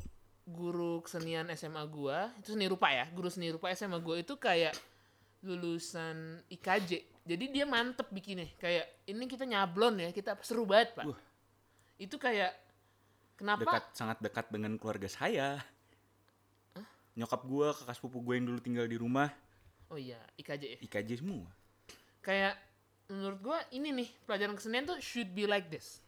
guru 0.43 0.99
kesenian 1.01 1.47
SMA 1.53 1.83
gue 1.85 2.17
itu 2.39 2.51
seni 2.51 2.65
rupa 2.65 2.89
ya. 2.89 3.05
Guru 3.09 3.29
seni 3.29 3.47
rupa 3.47 3.69
SMA 3.71 3.97
gue 3.97 4.15
itu 4.19 4.35
kayak 4.35 4.73
lulusan 5.41 6.41
IKJ. 6.49 7.14
Jadi 7.25 7.45
dia 7.49 7.65
mantep 7.65 8.05
bikinnya. 8.13 8.45
Kayak 8.61 8.85
ini 9.09 9.25
kita 9.25 9.43
nyablon 9.43 9.97
ya, 9.97 10.09
kita 10.13 10.37
seru 10.45 10.63
banget 10.63 10.93
pak. 10.93 11.05
Wah. 11.09 11.19
Itu 11.97 12.21
kayak 12.21 12.53
kenapa? 13.35 13.61
dekat 13.65 13.83
sangat 13.91 14.17
dekat 14.21 14.45
dengan 14.47 14.79
keluarga 14.79 15.07
saya 15.07 15.59
nyokap 17.15 17.47
gua 17.47 17.71
kakak 17.71 17.95
sepupu 17.95 18.19
gue 18.19 18.35
yang 18.35 18.45
dulu 18.45 18.59
tinggal 18.59 18.83
di 18.83 18.99
rumah 18.99 19.31
Oh 19.87 19.95
iya 19.95 20.19
IKJ 20.35 20.63
ya. 20.67 20.77
IKJ 20.83 21.23
semua 21.23 21.47
Kayak 22.19 22.59
menurut 23.07 23.39
gue 23.39 23.57
ini 23.71 23.93
nih 23.93 24.09
pelajaran 24.25 24.57
kesenian 24.57 24.83
tuh 24.83 24.99
should 24.99 25.31
be 25.31 25.47
like 25.47 25.71
this. 25.71 26.03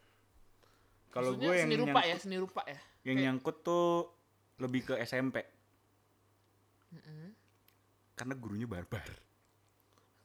kalau 1.08 1.34
gue 1.34 1.48
yang 1.48 1.72
seni 1.72 1.78
rupa 1.80 2.04
nyangkut, 2.04 2.12
ya, 2.12 2.16
seni 2.20 2.38
rupa 2.38 2.62
ya. 2.64 2.76
yang 2.76 2.78
Kayak- 3.08 3.22
nyangkut 3.24 3.56
tuh 3.64 3.88
lebih 4.60 4.82
ke 4.84 4.94
SMP 5.00 5.40
karena 8.12 8.34
gurunya 8.34 8.68
barbar 8.68 9.06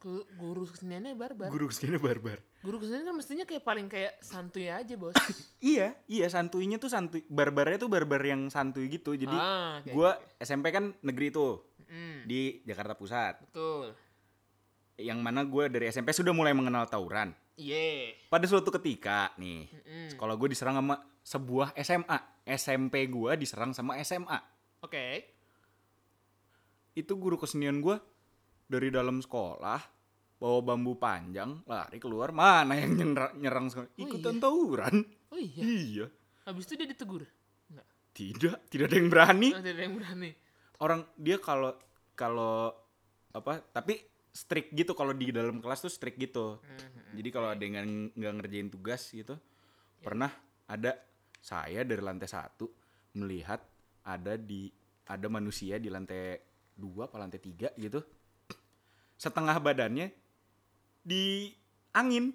Gu- 0.02 0.26
guru 0.34 0.66
keseniannya 0.66 1.14
barbar. 1.14 1.46
guru 1.46 1.66
keseniannya 1.66 2.02
barbar 2.02 2.38
Guru 2.58 2.76
kesenian 2.76 3.02
kan 3.04 3.14
mestinya 3.14 3.44
kayak 3.44 3.62
paling 3.62 3.86
kayak 3.86 4.18
santuy 4.18 4.66
aja, 4.66 4.94
Bos. 4.94 5.14
iya 5.64 5.94
iya 6.04 6.26
santuynya 6.26 6.76
tuh 6.76 6.86
santuy 6.86 7.22
barbarnya 7.24 7.76
tuh 7.76 7.86
barbar 7.86 8.18
yang 8.20 8.46
santuy 8.48 8.86
gitu 8.88 9.14
jadi 9.14 9.30
ah, 9.32 9.78
kayak 9.80 9.92
gua 9.92 10.10
SMP 10.36 10.68
kan 10.68 10.90
negeri 11.00 11.30
tuh 11.30 11.62
Mm, 11.84 12.24
di 12.24 12.40
Jakarta 12.64 12.96
Pusat 12.96 13.44
betul. 13.44 13.92
yang 14.96 15.20
mana 15.20 15.44
gue 15.44 15.68
dari 15.68 15.86
SMP 15.86 16.08
sudah 16.10 16.32
mulai 16.32 16.50
mengenal 16.50 16.88
tawuran 16.88 17.36
Iya. 17.54 18.16
pada 18.26 18.42
suatu 18.42 18.72
ketika 18.72 19.28
nih 19.36 19.68
Mm-mm. 19.68 20.08
sekolah 20.08 20.32
gue 20.34 20.48
diserang 20.48 20.72
sama 20.74 20.96
sebuah 21.20 21.76
SMA 21.76 22.16
SMP 22.48 23.04
gue 23.06 23.32
diserang 23.36 23.70
sama 23.70 24.00
SMA 24.00 24.40
Oke. 24.80 25.20
itu 26.94 27.12
guru 27.12 27.36
kesenian 27.36 27.76
gue 27.78 28.00
dari 28.72 28.88
dalam 28.88 29.20
sekolah 29.20 29.80
bawa 30.34 30.58
bambu 30.64 30.96
panjang 30.96 31.60
lari 31.62 31.98
keluar 31.98 32.32
mana 32.32 32.72
yang 32.74 32.96
nyerang, 32.96 33.32
nyerang 33.36 33.66
sekolah? 33.68 33.92
ikutan 33.96 34.36
tawuran 34.38 34.96
Oh 35.28 35.36
iya. 35.36 35.62
iya 35.62 36.06
Habis 36.42 36.66
itu 36.66 36.74
dia 36.74 36.88
ditegur. 36.88 37.22
Enggak. 37.68 37.86
tidak 38.12 38.56
tidak 38.66 38.86
ada 38.88 38.96
yang 38.96 39.08
berani 39.08 39.48
Oh, 39.50 39.60
tidak 39.60 39.72
ada 39.72 39.82
yang 39.82 39.94
berani. 39.94 40.30
orang 40.78 41.00
dia 41.14 41.36
kalau 41.38 41.70
kalau 42.12 42.74
apa 43.30 43.62
tapi 43.66 43.96
strict 44.28 44.72
gitu 44.72 44.92
kalau 44.92 45.12
di 45.12 45.28
dalam 45.28 45.56
kelas 45.58 45.80
tuh 45.80 45.88
strict 45.88 46.16
gitu 46.16 46.58
Mhm. 46.58 47.14
jadi 47.14 47.28
kalau 47.30 47.48
ada 47.48 47.62
yang 47.62 47.76
nggak 48.10 48.32
ngerjain 48.34 48.68
tugas 48.68 49.04
gitu 49.08 49.36
pernah 49.98 50.32
ada 50.66 50.96
saya 51.38 51.82
dari 51.82 52.00
lantai 52.00 52.26
satu 52.26 52.66
melihat 53.14 53.62
ada 54.02 54.34
di 54.34 54.66
ada 55.04 55.26
manusia 55.28 55.76
di 55.76 55.86
lantai 55.86 56.40
dua 56.72 57.06
apa 57.06 57.16
lantai 57.16 57.38
tiga 57.38 57.70
gitu 57.74 58.00
setengah 59.22 59.54
badannya 59.56 60.10
di 61.00 61.54
angin 61.94 62.34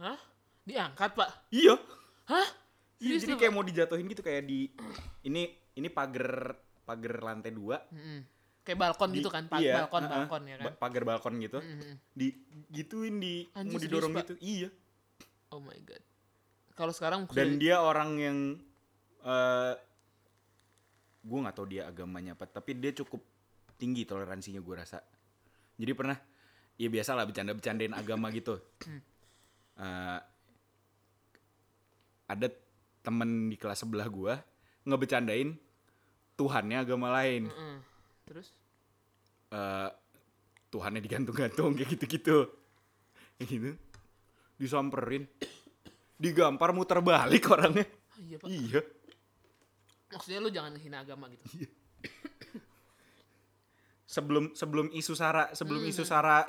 Hah? 0.00 0.16
Diangkat, 0.64 1.12
Pak. 1.12 1.52
iya 1.52 1.76
Hah? 2.24 2.48
Iya, 2.96 3.16
Serius 3.16 3.22
jadi 3.22 3.32
kayak 3.36 3.52
mau 3.52 3.60
dijatuhin 3.60 4.08
gitu 4.08 4.20
kayak 4.20 4.44
di 4.44 4.72
ini 5.22 5.44
ini 5.72 5.88
pagar 5.88 6.56
pagar 6.84 7.20
lantai 7.20 7.52
dua 7.52 7.84
Mm-mm. 7.92 8.24
Kayak 8.60 8.76
balkon 8.78 9.08
di- 9.10 9.20
gitu 9.20 9.28
kan, 9.28 9.44
Pak. 9.44 9.56
iya, 9.56 9.84
balkon, 9.84 10.04
uh-uh, 10.04 10.12
balkon 10.20 10.42
ya 10.44 10.56
kan. 10.56 10.72
pagar 10.76 11.02
balkon 11.04 11.34
gitu 11.38 11.58
Mm-mm. 11.60 11.92
di 12.12 12.28
gituin 12.68 13.16
di 13.16 13.44
Anjing, 13.50 13.68
mau 13.68 13.76
serius, 13.76 13.84
didorong 13.84 14.12
Pak? 14.12 14.20
gitu 14.22 14.34
iya 14.40 14.68
Oh 15.50 15.58
my 15.58 15.76
god. 15.82 16.00
Kalau 16.72 16.92
sekarang 16.94 17.28
dan 17.28 17.58
dia 17.58 17.82
orang 17.82 18.10
yang 18.16 18.38
eh 19.20 19.74
gue 21.20 21.38
nggak 21.38 21.52
tahu 21.52 21.66
dia 21.68 21.84
agamanya 21.84 22.32
apa 22.32 22.48
tapi 22.48 22.72
dia 22.72 22.94
cukup 22.94 23.20
tinggi 23.76 24.08
toleransinya 24.08 24.56
gue 24.56 24.74
rasa 24.74 25.04
jadi 25.80 25.92
pernah 25.96 26.18
ya 26.76 26.88
biasa 26.92 27.16
lah 27.16 27.24
bercanda 27.24 27.56
bercandain 27.56 27.96
agama 27.96 28.28
gitu 28.30 28.60
Eh, 29.80 30.20
ada 32.28 32.46
temen 33.00 33.48
di 33.48 33.56
kelas 33.56 33.80
sebelah 33.80 34.04
gue 34.06 34.36
ngebecandain 34.84 35.56
Tuhannya 36.36 36.84
agama 36.84 37.08
lain 37.16 37.48
Mm-mm. 37.48 37.76
Terus? 38.28 38.52
eh 39.50 39.90
Tuhannya 40.70 41.02
digantung-gantung 41.02 41.74
kayak 41.74 41.98
gitu-gitu. 41.98 42.46
Kayak 43.34 43.48
gitu. 43.50 43.70
Disamperin. 44.54 45.26
Digampar 46.14 46.70
muter 46.70 47.02
balik 47.02 47.50
orangnya. 47.50 47.82
Iya, 48.22 48.36
Pak. 48.38 48.46
Iya. 48.46 48.80
Maksudnya 50.14 50.38
lu 50.38 50.50
jangan 50.54 50.78
ngehina 50.78 51.02
agama 51.02 51.26
gitu. 51.26 51.66
Sebelum 54.10 54.50
sebelum 54.52 54.90
isu 54.90 55.14
sara, 55.14 55.54
sebelum 55.54 55.86
isu 55.86 56.02
sara 56.02 56.42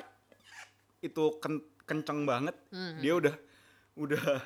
itu 0.98 1.38
ken- 1.38 1.62
kenceng 1.86 2.26
banget, 2.26 2.58
dia 2.98 3.14
udah 3.14 3.34
udah 3.94 4.42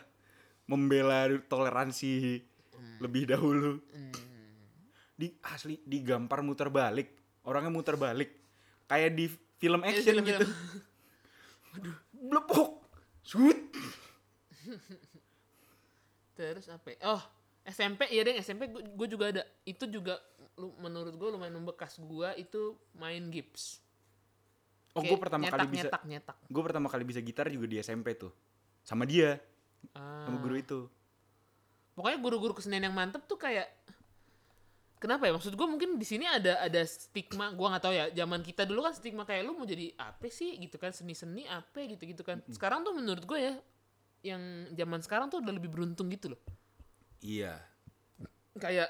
membela 0.68 1.24
toleransi 1.48 2.44
lebih 3.00 3.24
dahulu. 3.26 3.80
Di 5.16 5.32
asli 5.48 5.80
digampar 5.80 6.44
muter 6.44 6.68
balik. 6.68 7.08
Orangnya 7.42 7.72
muter 7.72 7.96
balik. 7.96 8.36
Kayak 8.84 9.16
di 9.16 9.26
film 9.56 9.80
action 9.80 10.20
film-film. 10.20 10.44
gitu. 10.44 10.46
blepok 12.12 12.84
sud 13.20 13.56
Terus 16.36 16.68
apa? 16.68 16.88
ya? 16.92 16.98
Oh, 17.08 17.22
SMP 17.64 18.12
iya 18.12 18.22
deh 18.22 18.36
SMP 18.36 18.68
gue 18.68 19.08
juga 19.08 19.32
ada. 19.32 19.42
Itu 19.64 19.88
juga 19.88 20.20
lu, 20.56 20.72
menurut 20.80 21.12
gue 21.12 21.28
lumayan 21.28 21.54
membekas 21.54 21.96
gue 21.96 22.28
itu 22.36 22.74
main 22.92 23.20
gips. 23.28 23.80
oh 24.96 25.04
gue 25.04 25.18
pertama 25.20 25.44
nyetak, 25.44 25.58
kali 25.60 25.68
bisa 25.68 25.88
nyetak 25.88 26.02
nyetak. 26.08 26.36
gue 26.48 26.62
pertama 26.64 26.86
kali 26.88 27.04
bisa 27.04 27.20
gitar 27.20 27.46
juga 27.52 27.66
di 27.68 27.76
SMP 27.78 28.16
tuh 28.16 28.32
sama 28.80 29.04
dia 29.04 29.36
Ah. 29.94 30.26
sama 30.26 30.40
guru 30.42 30.56
itu 30.58 30.80
Pokoknya 31.94 32.18
guru-guru 32.18 32.52
kesenian 32.52 32.90
yang 32.90 32.96
mantep 32.96 33.24
tuh 33.24 33.38
kayak 33.38 33.70
Kenapa 34.96 35.28
ya? 35.28 35.36
Maksud 35.36 35.52
gue 35.52 35.66
mungkin 35.68 36.00
di 36.00 36.06
sini 36.08 36.24
ada 36.24 36.56
ada 36.64 36.80
stigma, 36.88 37.52
gua 37.52 37.76
nggak 37.76 37.84
tahu 37.84 37.94
ya. 37.94 38.04
Zaman 38.16 38.40
kita 38.40 38.64
dulu 38.64 38.80
kan 38.80 38.96
stigma 38.96 39.28
kayak 39.28 39.44
lu 39.44 39.52
mau 39.52 39.68
jadi 39.68 39.92
apa 40.00 40.24
sih 40.32 40.56
gitu 40.56 40.80
kan 40.80 40.88
seni-seni 40.90 41.44
apa 41.44 41.84
gitu-gitu 41.84 42.24
kan. 42.24 42.40
Sekarang 42.48 42.80
tuh 42.80 42.96
menurut 42.96 43.20
gue 43.22 43.36
ya 43.38 43.54
yang 44.24 44.40
zaman 44.72 45.04
sekarang 45.04 45.28
tuh 45.28 45.44
udah 45.44 45.52
lebih 45.52 45.68
beruntung 45.68 46.08
gitu 46.08 46.32
loh. 46.32 46.40
iya 47.20 47.60
Kayak 48.56 48.88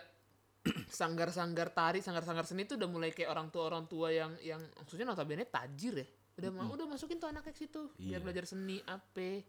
sanggar-sanggar 0.91 1.71
tari, 1.71 2.01
sanggar-sanggar 2.01 2.45
seni 2.45 2.65
tuh 2.65 2.77
udah 2.77 2.89
mulai 2.89 3.11
kayak 3.11 3.31
orang 3.31 3.49
tua 3.49 3.69
orang 3.69 3.85
tua 3.87 4.09
yang 4.11 4.33
yang 4.41 4.61
maksudnya 4.77 5.05
notabene 5.05 5.45
tajir 5.45 5.95
ya. 6.01 6.07
Udah 6.37 6.51
mau 6.53 6.69
udah 6.69 6.85
masukin 6.85 7.17
tuh 7.17 7.33
anaknya 7.33 7.53
ke 7.53 7.59
situ 7.59 7.89
biar 7.97 8.21
Iya. 8.21 8.25
belajar 8.25 8.45
seni 8.45 8.77
apa 8.85 9.41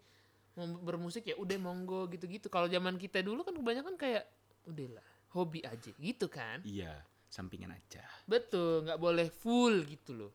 mau 0.55 0.65
bermusik 0.81 1.27
ya 1.27 1.35
udah 1.35 1.57
monggo 1.57 2.07
gitu-gitu. 2.07 2.47
Kalau 2.47 2.65
zaman 2.65 2.95
kita 2.95 3.19
dulu 3.21 3.43
kan 3.43 3.53
kebanyakan 3.53 3.95
kayak 3.95 4.23
udahlah 4.65 5.03
hobi 5.35 5.61
aja 5.61 5.91
gitu 5.95 6.27
kan. 6.27 6.63
iya 6.63 7.03
sampingan 7.27 7.75
aja 7.75 7.99
Betul, 8.23 8.87
nggak 8.87 8.97
boleh 8.97 9.27
full 9.27 9.83
gitu 9.83 10.15
loh. 10.15 10.31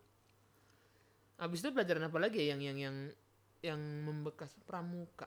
Abis 1.40 1.64
itu 1.64 1.72
pelajaran 1.72 2.06
apa 2.06 2.18
lagi 2.20 2.38
ya 2.38 2.52
yang 2.54 2.60
yang 2.62 2.78
yang 2.78 2.96
yang 3.64 3.80
membekas 4.04 4.52
pramuka. 4.62 5.26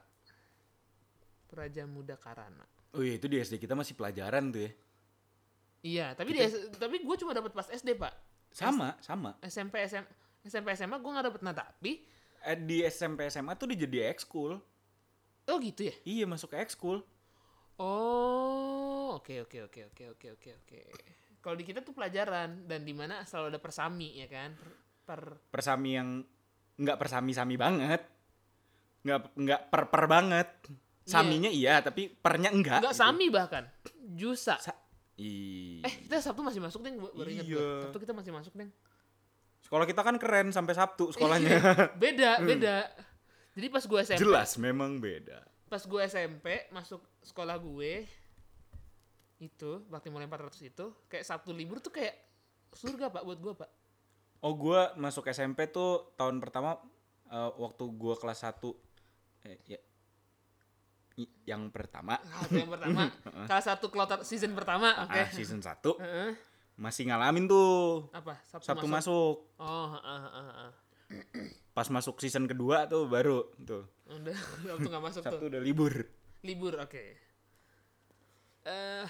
Praja 1.45 1.87
Muda 1.87 2.19
Karana. 2.19 2.65
oh 2.93 3.03
iya 3.03 3.15
itu 3.15 3.27
di 3.27 3.37
SD 3.37 3.59
kita 3.59 3.75
masih 3.75 3.95
pelajaran 3.95 4.51
tuh 4.51 4.61
ya 4.63 4.71
Iya, 5.81 6.15
tapi 6.15 6.33
dia 6.33 6.47
tapi 6.77 7.03
gue 7.03 7.15
cuma 7.19 7.33
dapat 7.35 7.51
pas 7.51 7.67
SD 7.67 7.97
pak. 7.97 8.13
sama 8.55 8.95
sama 9.03 9.35
SMP 9.43 9.83
SM 9.83 10.05
SMP 10.47 10.71
SMA 10.79 10.95
gue 10.95 11.11
nggak 11.11 11.25
dapet 11.27 11.41
nah 11.43 11.51
tapi 11.51 12.07
eh, 12.45 12.55
di 12.55 12.79
SMP 12.87 13.27
SMA 13.27 13.51
tuh 13.59 13.67
dia 13.67 13.83
jadi 13.83 14.07
ekskul 14.15 14.55
oh 15.45 15.57
gitu 15.59 15.91
ya. 15.91 15.95
iya 16.07 16.23
masuk 16.23 16.55
ke 16.55 16.63
ekskul 16.63 17.03
Oh 17.75 19.19
oke 19.19 19.43
oke 19.43 19.67
oke 19.67 19.81
oke 19.91 20.03
oke 20.15 20.27
oke 20.39 20.49
oke. 20.63 20.79
Kalau 21.43 21.55
di 21.59 21.67
kita 21.67 21.83
tuh 21.83 21.91
pelajaran 21.91 22.63
dan 22.65 22.87
di 22.87 22.95
mana 22.95 23.27
selalu 23.27 23.51
ada 23.51 23.59
persami 23.59 24.15
ya 24.15 24.27
kan 24.31 24.55
per, 24.55 24.71
per- 25.03 25.39
persami 25.51 25.89
yang 25.99 26.23
nggak 26.79 26.95
persami-sami 26.95 27.55
banget 27.59 28.01
nggak 29.05 29.19
nggak 29.37 29.61
per 29.69 29.83
per 29.91 30.03
banget 30.07 30.47
saminya 31.05 31.51
iya 31.51 31.77
tapi 31.83 32.09
pernya 32.09 32.49
enggak 32.49 32.81
nggak 32.81 32.95
gitu. 32.95 33.03
sami 33.05 33.25
bahkan 33.29 33.67
jusa. 34.15 34.55
Sa- 34.57 34.79
Ih. 35.15 35.79
Eh 35.85 35.93
kita 36.07 36.19
Sabtu 36.19 36.41
masih 36.43 36.59
masuk 36.59 36.83
deh 36.83 36.91
baru 36.95 37.29
ingat 37.29 37.47
gue. 37.47 37.55
Iya. 37.55 37.87
Sabtu 37.87 37.99
kita 38.03 38.13
masih 38.15 38.31
masuk 38.35 38.53
deh. 38.55 38.69
sekolah 39.65 39.89
kita 39.89 40.05
kan 40.05 40.15
keren 40.21 40.53
sampai 40.53 40.77
Sabtu 40.77 41.09
sekolahnya 41.09 41.57
beda 42.03 42.37
beda. 42.45 42.85
Jadi 43.57 43.67
pas 43.73 43.81
gue 43.81 43.99
SMP 44.05 44.21
jelas 44.21 44.49
memang 44.61 45.01
beda 45.01 45.41
pas 45.65 45.81
gue 45.81 46.01
SMP 46.05 46.69
masuk 46.69 47.01
sekolah 47.25 47.57
gue 47.57 48.05
itu 49.41 49.71
bakti 49.91 50.07
mulai 50.07 50.29
400 50.29 50.71
itu 50.71 50.85
kayak 51.11 51.25
Sabtu 51.25 51.51
libur 51.51 51.81
tuh 51.83 51.91
kayak 51.91 52.15
surga 52.71 53.11
pak 53.11 53.23
buat 53.25 53.39
gue 53.41 53.53
pak. 53.57 53.69
oh 54.45 54.53
gua 54.55 54.93
masuk 54.95 55.27
SMP 55.27 55.67
tuh 55.67 56.15
tahun 56.15 56.39
pertama 56.39 56.79
eh, 57.27 57.51
waktu 57.59 57.83
gua 57.91 58.15
kelas 58.15 58.47
1 58.47 58.55
eh, 59.51 59.57
ya, 59.67 59.79
yang 61.45 61.69
pertama 61.69 62.19
Nah, 62.19 62.43
itu 62.43 62.59
yang 62.59 62.67
pertama 62.67 63.07
kelas 63.49 63.65
satu 63.65 63.87
kloter 63.87 64.19
season 64.21 64.51
pertama 64.51 64.91
oke. 65.01 65.15
ah, 65.15 65.29
season 65.29 65.59
1 65.59 65.79
Heeh. 65.95 66.29
masih 66.75 67.07
ngalamin 67.07 67.45
tuh 67.45 68.11
Apa? 68.11 68.35
Sabtu, 68.43 68.67
Sabtu 68.67 68.85
masuk. 68.85 69.35
masuk. 69.47 69.63
Oh, 69.63 69.87
heeh, 69.95 70.19
heeh, 70.21 70.45
heeh. 70.49 70.71
Pas 71.71 71.87
masuk 71.87 72.19
season 72.19 72.43
kedua 72.45 72.83
tuh 72.85 73.05
baru 73.05 73.47
tuh. 73.57 73.87
Udah, 74.05 74.35
Sabtu 74.67 74.87
nggak 74.89 75.03
masuk 75.05 75.21
Sabtu 75.21 75.39
tuh. 75.39 75.47
udah 75.47 75.61
libur. 75.61 75.93
Libur, 76.41 76.75
oke. 76.77 77.03
Eh, 78.61 79.05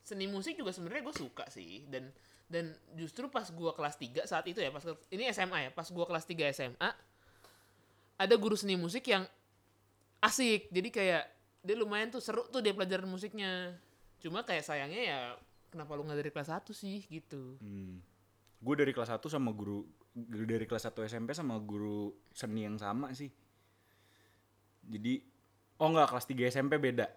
seni 0.00 0.24
musik 0.24 0.54
juga 0.54 0.70
sebenarnya 0.70 1.04
gue 1.04 1.16
suka 1.16 1.44
sih 1.48 1.84
dan 1.86 2.08
dan 2.46 2.68
justru 2.92 3.26
pas 3.26 3.48
gua 3.50 3.72
kelas 3.72 3.96
3 3.96 4.24
saat 4.24 4.44
itu 4.44 4.58
ya 4.58 4.68
pas 4.68 4.82
ini 5.08 5.24
SMA 5.30 5.58
ya 5.58 5.70
pas 5.70 5.88
gua 5.88 6.04
kelas 6.04 6.22
3 6.22 6.52
SMA 6.52 6.90
ada 8.14 8.34
guru 8.36 8.54
seni 8.54 8.74
musik 8.74 9.02
yang 9.04 9.24
asik 10.20 10.68
jadi 10.68 10.88
kayak 10.88 11.24
dia 11.62 11.74
lumayan 11.74 12.10
tuh 12.10 12.18
seru 12.18 12.42
tuh 12.46 12.58
dia 12.58 12.74
pelajaran 12.74 13.06
musiknya 13.06 13.78
cuma 14.18 14.42
kayak 14.42 14.62
sayangnya 14.62 15.02
ya 15.02 15.18
kenapa 15.68 15.94
lu 15.94 16.02
nggak 16.02 16.18
dari 16.18 16.30
kelas 16.30 16.50
1 16.52 16.70
sih 16.72 17.06
gitu 17.06 17.56
Hmm. 17.58 18.02
Gue 18.58 18.78
dari 18.78 18.90
kelas 18.90 19.10
1 19.10 19.18
sama 19.26 19.50
guru 19.50 19.82
dari 20.46 20.62
kelas 20.62 20.86
1 20.86 21.02
SMP 21.04 21.32
sama 21.32 21.58
guru 21.58 22.14
seni 22.30 22.62
yang 22.62 22.78
sama 22.78 23.10
sih. 23.10 23.26
Jadi 24.84 25.18
oh 25.76 25.88
enggak 25.88 26.06
kelas 26.08 26.26
3 26.28 26.46
SMP 26.48 26.78
beda. 26.78 27.10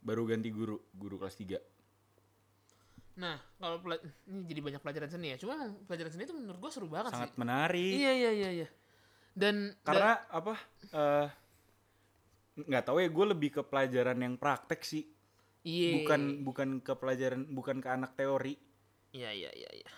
Baru 0.00 0.24
ganti 0.24 0.48
guru, 0.48 0.80
guru 0.90 1.16
kelas 1.16 1.36
3. 1.36 1.60
nah 3.12 3.36
kalau 3.60 3.76
ini 4.24 4.48
jadi 4.48 4.60
banyak 4.64 4.80
pelajaran 4.80 5.04
seni 5.06 5.28
ya 5.28 5.36
cuma 5.36 5.52
pelajaran 5.84 6.08
seni 6.08 6.24
itu 6.24 6.32
menurut 6.32 6.56
gua 6.56 6.72
seru 6.72 6.88
banget 6.88 7.12
Sangat 7.12 7.28
sih 7.28 7.36
menarik. 7.36 7.92
iya 7.92 8.12
iya 8.16 8.30
iya 8.32 8.50
iya 8.56 8.68
dan 9.36 9.76
Karena 9.84 10.16
apa? 10.32 10.56
eh 10.88 11.28
nggak 12.54 12.84
tahu 12.84 12.98
ya 12.98 13.08
gue 13.08 13.26
lebih 13.28 13.50
ke 13.50 13.62
pelajaran 13.62 14.18
yang 14.18 14.34
praktek 14.36 14.80
sih. 14.82 15.04
iya 15.62 15.96
Bukan 15.98 16.20
bukan 16.42 16.68
ke 16.78 16.92
pelajaran 16.92 17.48
bukan 17.48 17.78
ke 17.78 17.88
anak 17.88 18.12
teori. 18.12 18.54
iya 19.10 19.30
iya 19.30 19.50
iya 19.50 19.70
iya 19.74 19.88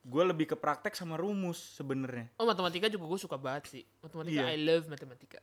Gue 0.00 0.20
lebih 0.22 0.44
ke 0.46 0.54
praktek 0.54 0.92
sama 0.92 1.16
rumus 1.16 1.56
sebenarnya. 1.56 2.28
Oh 2.36 2.44
matematika 2.44 2.86
juga 2.86 3.04
gue 3.06 3.16
suka 3.18 3.34
banget 3.34 3.64
sih. 3.70 3.82
Matematika 3.98 4.36
Iya. 4.42 4.52
I 4.52 4.60
love 4.60 4.84
matematika. 4.86 5.40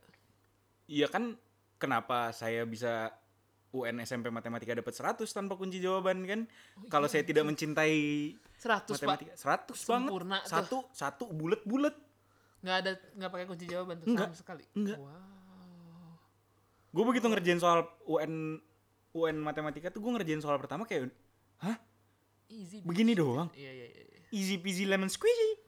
Iya 0.85 1.07
kan 1.07 1.33
kenapa 1.75 2.29
saya 2.29 2.61
bisa 2.63 3.09
UN 3.71 4.03
SMP 4.03 4.29
matematika 4.29 4.75
dapat 4.75 4.93
100 4.93 5.25
tanpa 5.25 5.55
kunci 5.55 5.79
jawaban 5.79 6.21
kan? 6.23 6.45
Kalau 6.87 7.07
saya 7.07 7.23
tidak 7.23 7.41
mencintai 7.43 8.35
100 8.53 8.85
pak. 8.85 8.89
matematika 8.93 9.33
100 9.33 9.73
Sempurna 9.73 10.37
banget. 10.37 10.45
tuh. 10.45 10.53
Satu 10.53 10.77
satu 10.93 11.23
bulat-bulat. 11.27 11.95
Nggak 12.61 12.75
ada 12.77 12.91
nggak 13.17 13.31
pakai 13.31 13.45
kunci 13.47 13.65
jawaban 13.65 13.97
tuh 13.97 14.13
Nggak. 14.13 14.29
sama 14.29 14.37
sekali. 14.37 14.63
Nggak. 14.77 14.99
Wow. 15.01 15.40
Gue 16.91 17.03
begitu 17.03 17.25
ngerjain 17.25 17.57
soal 17.57 17.83
UN 18.03 18.59
UN 19.11 19.35
matematika 19.37 19.87
tuh 19.87 19.99
gue 19.99 20.11
ngerjain 20.11 20.39
soal 20.39 20.55
pertama 20.55 20.83
kayak 20.83 21.11
hah 21.57 21.75
Easy. 22.47 22.83
begini 22.83 23.11
doang 23.11 23.47
Iya 23.53 23.71
iya 23.71 23.87
iya. 23.87 24.03
easy 24.29 24.55
peasy 24.55 24.83
lemon 24.83 25.07
squeezy 25.07 25.59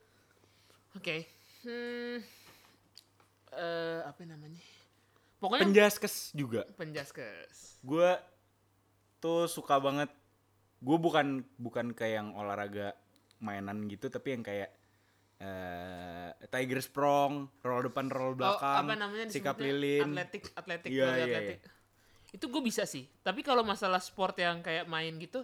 Oke. 0.94 1.26
Hmm. 1.64 2.20
Eh 3.50 4.00
apa 4.04 4.22
namanya? 4.24 4.62
Pokoknya 5.40 5.64
penjaskes 5.66 6.32
juga 6.32 6.64
penjaskes. 6.76 7.80
gue 7.82 8.10
tuh 9.18 9.48
suka 9.48 9.76
banget 9.78 10.08
gue 10.80 10.98
bukan 10.98 11.44
bukan 11.56 11.92
kayak 11.92 12.20
yang 12.20 12.30
olahraga 12.34 12.96
mainan 13.40 13.88
gitu 13.88 14.08
tapi 14.08 14.36
yang 14.36 14.44
kayak 14.44 14.72
eh 15.44 16.48
tiger 16.48 16.80
sprong 16.80 17.50
roll 17.60 17.84
depan 17.84 18.08
roll 18.08 18.38
belakang 18.38 18.64
oh, 18.80 18.84
apa 18.88 18.94
namanya 18.96 19.26
sikap 19.28 19.58
lilin 19.58 20.14
Atletik, 20.14 20.44
atletik, 20.54 20.90
Iya, 20.90 21.06
lari 21.06 21.20
iya, 21.20 21.26
atletik. 21.28 21.60
Itu 22.32 22.46
gue 22.48 22.62
bisa 22.62 22.86
sih. 22.86 23.06
Tapi 23.22 23.42
kalau 23.42 23.62
masalah 23.62 24.00
sport 24.00 24.38
yang 24.38 24.62
kayak 24.62 24.86
main 24.86 25.14
gitu, 25.18 25.44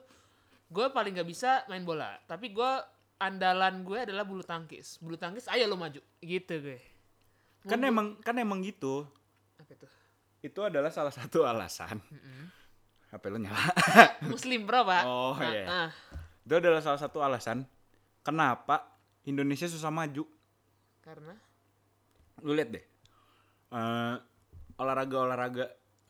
gue 0.67 0.85
paling 0.89 1.13
nggak 1.13 1.27
bisa 1.27 1.61
main 1.65 1.83
bola. 1.83 2.17
Tapi 2.25 2.49
gue 2.49 2.71
andalan 3.17 3.83
gue 3.83 3.99
adalah 4.05 4.23
bulu 4.23 4.41
tangkis. 4.41 4.97
Bulu 4.97 5.13
tangkis, 5.13 5.45
ayo 5.49 5.65
lo 5.65 5.75
maju. 5.75 5.99
Gitu 6.17 6.55
gue. 6.57 6.79
kan 7.59 7.77
emang 7.83 8.15
kan 8.23 8.33
emang 8.39 8.63
gitu 8.63 9.03
Apa 9.59 9.75
itu? 9.75 9.85
itu 10.39 10.59
adalah 10.63 10.87
salah 10.89 11.11
satu 11.11 11.43
alasan 11.43 11.99
HP 13.11 13.23
lo 13.27 13.35
nyala 13.35 13.59
Muslim 14.31 14.63
bro 14.63 14.87
pak. 14.87 15.03
Oh, 15.03 15.35
Nah, 15.35 15.51
iya. 15.51 15.65
ah. 15.67 15.89
itu 16.39 16.53
adalah 16.55 16.79
salah 16.79 16.97
satu 16.97 17.19
alasan 17.19 17.67
kenapa 18.21 18.88
Indonesia 19.29 19.69
susah 19.69 19.93
maju. 19.93 20.25
Karena? 21.05 21.37
Lu 22.41 22.57
lihat 22.57 22.73
deh. 22.73 22.85
Eh, 23.69 24.15
olahraga 24.81 25.17
olahraga 25.21 25.65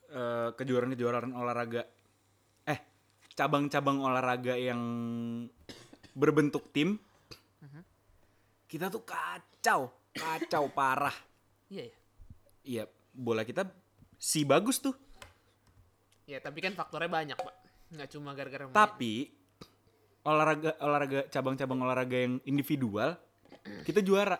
eh, 0.07 0.49
kejuaraan 0.55 0.95
kejuaraan 0.95 1.35
olahraga. 1.35 1.83
Eh 2.63 2.79
cabang-cabang 3.35 3.99
olahraga 3.99 4.55
yang 4.55 4.81
berbentuk 6.15 6.71
tim. 6.71 6.95
Kita 8.69 8.85
tuh 8.93 9.01
kacau 9.01 9.99
kacau 10.13 10.63
parah. 10.71 11.15
Iya 11.69 11.83
ya. 11.89 11.95
iya 12.65 12.83
bola 13.13 13.45
kita 13.45 13.65
si 14.17 14.45
bagus 14.45 14.81
tuh. 14.81 14.93
Ya 16.29 16.37
tapi 16.37 16.61
kan 16.61 16.77
faktornya 16.77 17.09
banyak 17.09 17.37
pak. 17.37 17.55
Nggak 17.89 18.09
cuma 18.13 18.37
gara-gara 18.37 18.69
main. 18.69 18.75
Olahraga 20.27 20.75
olahraga 20.83 21.19
cabang-cabang 21.31 21.79
olahraga 21.79 22.17
yang 22.17 22.43
individual 22.43 23.15
kita 23.87 24.03
juara. 24.03 24.39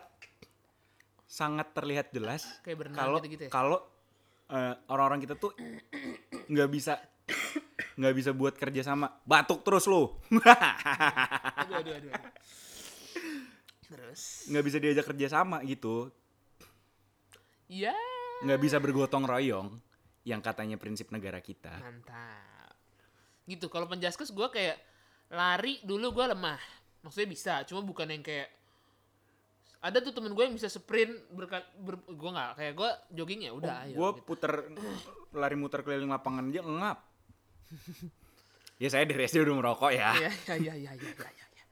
Sangat 1.30 1.70
terlihat 1.70 2.10
jelas 2.10 2.42
kalau 2.92 3.22
ya? 3.22 3.48
kalau 3.48 3.78
eh, 4.50 4.74
orang-orang 4.90 5.22
kita 5.22 5.38
tuh 5.38 5.54
nggak 6.50 6.68
bisa 6.68 6.98
nggak 8.00 8.14
bisa 8.18 8.30
buat 8.34 8.58
kerja 8.58 8.82
sama. 8.82 9.22
Batuk 9.22 9.62
terus 9.62 9.86
lu. 9.86 10.10
Aduh, 11.60 11.76
aduh, 11.78 11.94
aduh, 11.94 12.10
aduh. 12.10 12.32
Terus, 13.90 14.46
nggak 14.46 14.64
bisa 14.66 14.76
diajak 14.78 15.06
kerja 15.06 15.26
sama 15.30 15.62
gitu. 15.66 16.10
Ya 17.70 17.94
nggak 18.40 18.60
bisa 18.60 18.76
bergotong 18.80 19.28
royong 19.28 19.68
yang 20.24 20.40
katanya 20.40 20.76
prinsip 20.80 21.12
negara 21.12 21.40
kita. 21.40 21.72
Mantap. 21.80 22.76
Gitu, 23.48 23.66
kalau 23.68 23.88
penjaskes 23.88 24.32
gue 24.32 24.48
kayak 24.52 24.78
lari 25.30 25.78
dulu 25.86 26.12
gue 26.14 26.26
lemah. 26.34 26.60
Maksudnya 27.00 27.28
bisa, 27.30 27.52
cuma 27.64 27.80
bukan 27.80 28.10
yang 28.10 28.20
kayak 28.20 28.50
ada 29.80 29.96
tuh 30.04 30.12
temen 30.12 30.36
gue 30.36 30.44
yang 30.44 30.52
bisa 30.52 30.68
sprint 30.68 31.32
berkat 31.32 31.64
ber, 31.80 31.96
gue 32.04 32.30
nggak 32.36 32.50
kayak 32.52 32.74
gue 32.76 32.90
jogging 33.16 33.48
ya 33.48 33.52
udah 33.56 33.88
ayo 33.88 33.96
gue 33.96 34.10
gitu. 34.20 34.28
puter 34.28 34.52
lari 35.32 35.56
muter 35.56 35.80
keliling 35.80 36.12
lapangan 36.12 36.52
aja 36.52 36.60
ngap 36.60 36.98
ya 38.76 38.88
saya 38.92 39.08
dari 39.08 39.24
SD 39.24 39.40
udah 39.40 39.56
merokok 39.56 39.88
ya 39.96 40.12
Iya 40.20 40.30
iya 40.52 40.54
iya 40.60 40.74
iya 40.76 40.92
iya 41.00 41.12
iya. 41.16 41.32
iya. 41.32 41.64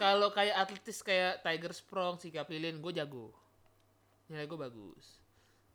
Kalau 0.00 0.32
kayak 0.32 0.56
atletis 0.56 1.04
kayak 1.04 1.44
Tiger 1.44 1.76
Sprong, 1.76 2.16
si 2.16 2.32
Kapilin, 2.32 2.80
gue 2.80 2.88
jago. 2.96 3.36
Nilai 4.32 4.48
gue 4.48 4.56
bagus. 4.56 5.20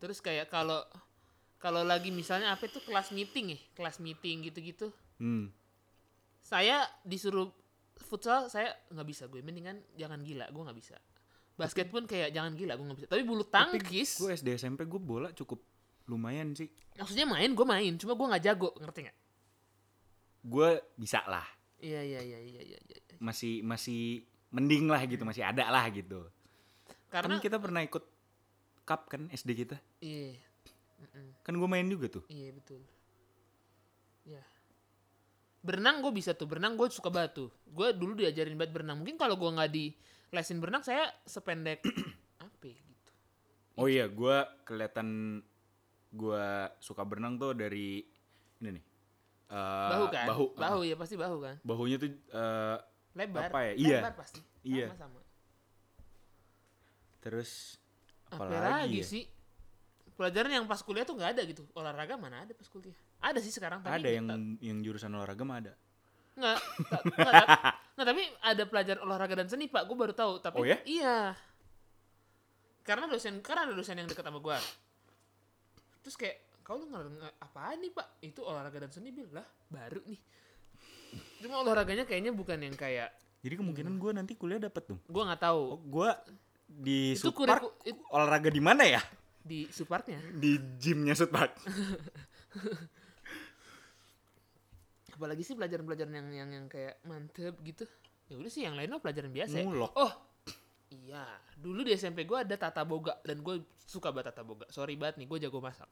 Terus 0.01 0.17
kayak 0.17 0.49
kalau 0.49 0.81
kalau 1.61 1.85
lagi 1.85 2.09
misalnya 2.09 2.49
apa 2.49 2.65
itu 2.65 2.81
kelas 2.81 3.13
meeting 3.13 3.53
ya, 3.53 3.59
kelas 3.77 4.01
meeting 4.01 4.49
gitu-gitu. 4.49 4.89
hmm. 5.21 5.53
Saya 6.45 6.85
disuruh 7.01 7.49
futsal 7.97 8.53
saya 8.53 8.69
nggak 8.93 9.07
bisa. 9.09 9.23
Gue 9.25 9.41
mendingan 9.41 9.81
jangan 9.97 10.21
gila 10.21 10.45
gue 10.53 10.61
nggak 10.61 10.77
bisa. 10.77 10.97
Basket 11.57 11.89
pun 11.89 12.05
kayak 12.05 12.29
jangan 12.29 12.53
gila 12.53 12.77
gue 12.77 12.85
nggak 12.85 12.99
bisa. 13.01 13.09
Tapi 13.09 13.23
bulu 13.25 13.41
tangkis. 13.49 14.21
gue 14.21 14.29
SD 14.29 14.61
SMP 14.61 14.85
gue 14.85 15.01
bola 15.01 15.33
cukup 15.33 15.57
lumayan 16.05 16.53
sih. 16.53 16.69
Maksudnya 17.01 17.25
main 17.25 17.49
gue 17.57 17.65
main 17.65 17.93
cuma 17.97 18.13
gue 18.13 18.27
nggak 18.29 18.43
jago 18.45 18.69
ngerti 18.77 18.99
nggak? 19.09 19.17
Gue 20.45 20.69
bisa 20.93 21.25
lah. 21.25 21.49
Iya 21.81 22.01
iya 22.05 22.21
iya 22.21 22.39
iya 22.39 22.61
iya 22.61 22.77
iya. 22.79 23.17
masih 23.19 23.65
masih 23.65 24.23
mending 24.53 24.87
lah 24.87 25.01
gitu 25.09 25.25
masih 25.25 25.41
ada 25.41 25.65
lah 25.73 25.89
gitu. 25.89 26.29
Karena 27.09 27.41
kan 27.41 27.43
kita 27.43 27.57
pernah 27.57 27.81
ikut 27.81 28.03
cup 28.85 29.09
kan 29.09 29.25
SD 29.33 29.65
kita? 29.65 29.77
Iya. 29.99 30.37
Mm-mm. 30.95 31.27
kan 31.43 31.53
gue 31.57 31.67
main 31.67 31.89
juga 31.89 32.07
tuh. 32.07 32.23
Iya 32.31 32.53
betul. 32.55 32.81
Ya. 34.23 34.41
Berenang 35.65 36.05
gue 36.05 36.13
bisa 36.13 36.37
tuh. 36.37 36.45
Berenang 36.45 36.77
gue 36.77 36.85
suka 36.93 37.09
tuh. 37.33 37.49
Gue 37.65 37.89
dulu 37.91 38.13
diajarin 38.13 38.53
banget 38.53 38.71
berenang. 38.71 39.01
Mungkin 39.01 39.17
kalau 39.17 39.33
gue 39.33 39.49
nggak 39.49 39.71
di 39.73 39.89
lesin 40.29 40.59
berenang 40.59 40.83
saya 40.83 41.09
sependek 41.23 41.79
apa 42.43 42.65
ya, 42.67 42.75
gitu. 42.75 43.11
oh 43.79 43.87
iya 43.87 44.05
gue 44.11 44.37
kelihatan 44.67 45.39
gue 46.11 46.45
suka 46.83 47.07
berenang 47.07 47.39
tuh 47.39 47.55
dari 47.55 48.03
ini 48.59 48.69
nih 48.75 48.85
Eh, 49.45 49.89
Bahu 49.93 50.05
kan? 50.09 50.25
bahu 50.25 50.45
Bahu 50.57 50.79
ya 50.83 50.97
pasti 50.97 51.13
bahu 51.15 51.37
kan. 51.37 51.55
bahunya 51.61 52.01
tuh 52.01 52.09
eh, 52.11 52.77
Lebar. 53.15 53.47
Apa 53.47 53.59
ya? 53.61 53.73
Iya. 53.77 53.99
Lebar 54.01 54.13
pasti. 54.17 54.41
Iya. 54.65 54.87
Terus 57.21 57.77
Apa 58.33 58.41
apalagi 58.41 58.65
lagi 58.65 58.99
ya? 58.99 59.05
sih? 59.05 59.23
Pelajaran 60.15 60.51
yang 60.53 60.65
pas 60.65 60.79
kuliah 60.79 61.03
tuh 61.03 61.13
nggak 61.13 61.35
ada 61.35 61.41
gitu. 61.43 61.67
Olahraga 61.73 62.15
mana 62.15 62.43
ada 62.43 62.51
pas 62.51 62.65
kuliah? 62.65 62.95
Ada 63.19 63.39
sih 63.39 63.51
sekarang. 63.51 63.79
Tapi 63.79 63.91
ada 63.93 64.09
yang 64.09 64.25
nggak- 64.25 64.59
yang 64.61 64.77
jurusan 64.79 65.11
olahraga 65.11 65.43
mah 65.43 65.57
ada 65.59 65.73
Nggak, 66.35 66.57
nggak, 67.15 67.33
ta- 67.47 67.75
nggak, 67.95 68.07
tapi 68.07 68.23
ada 68.41 68.63
pelajaran 68.65 69.01
olahraga 69.01 69.35
dan 69.39 69.47
seni 69.47 69.65
pak, 69.65 69.87
gue 69.87 69.95
baru 69.95 70.11
tahu. 70.11 70.39
Tapi 70.39 70.57
Oh 70.57 70.67
ya? 70.67 70.75
iya, 70.83 71.31
karena 72.83 73.07
dosen, 73.07 73.39
karena 73.39 73.65
ada 73.65 73.73
dosen 73.73 73.95
yang 73.95 74.05
dekat 74.05 74.19
sama 74.21 74.39
gue. 74.39 74.57
Terus 76.03 76.15
kayak, 76.15 76.37
kau 76.59 76.75
lu 76.75 76.85
nggak 76.85 77.39
apaan 77.39 77.79
nih 77.79 77.91
pak? 77.91 78.07
Itu 78.19 78.43
olahraga 78.43 78.83
dan 78.83 78.91
seni 78.91 79.09
bil 79.09 79.31
lah, 79.31 79.47
baru 79.67 80.03
nih. 80.03 80.19
Cuma 81.39 81.63
olahraganya 81.63 82.03
kayaknya 82.03 82.35
bukan 82.35 82.59
yang 82.59 82.75
kayak, 82.75 83.15
jadi 83.39 83.55
kemungkinan 83.55 83.95
gue 83.95 84.11
nanti 84.11 84.33
kuliah 84.33 84.57
dapet 84.57 84.89
dong 84.89 84.97
gue 85.05 85.21
nggak 85.21 85.37
oh, 85.37 85.45
tahu 85.45 85.61
gue 85.85 86.09
di 86.65 87.13
Itu 87.13 87.29
kuriku- 87.29 87.77
it- 87.85 88.01
olahraga 88.09 88.49
di 88.49 88.57
mana 88.57 88.83
ya 88.83 88.97
di 89.45 89.69
supartnya. 89.69 90.17
di 90.33 90.57
gymnya 90.81 91.13
Sudpark 91.13 91.53
Apalagi 95.15 95.47
sih 95.47 95.55
pelajaran-pelajaran 95.55 96.11
yang 96.11 96.27
yang 96.33 96.49
yang 96.51 96.65
kayak 96.67 96.99
mantep 97.07 97.55
gitu. 97.63 97.87
Ya 98.27 98.35
udah 98.35 98.51
sih 98.51 98.65
yang 98.67 98.75
lain 98.75 98.91
mah 98.91 98.99
pelajaran 98.99 99.31
biasa. 99.31 99.55
ya. 99.55 99.63
Mulok. 99.63 99.93
Oh, 99.95 100.11
iya. 100.91 101.23
Dulu 101.55 101.87
di 101.87 101.95
SMP 101.95 102.27
gue 102.27 102.35
ada 102.35 102.55
tata 102.59 102.83
boga 102.83 103.15
dan 103.23 103.39
gue 103.39 103.63
suka 103.87 104.11
banget 104.11 104.35
tata 104.35 104.43
boga. 104.43 104.67
Sorry 104.67 104.99
banget 104.99 105.23
nih, 105.23 105.27
gue 105.29 105.39
jago 105.47 105.61
masak. 105.63 105.87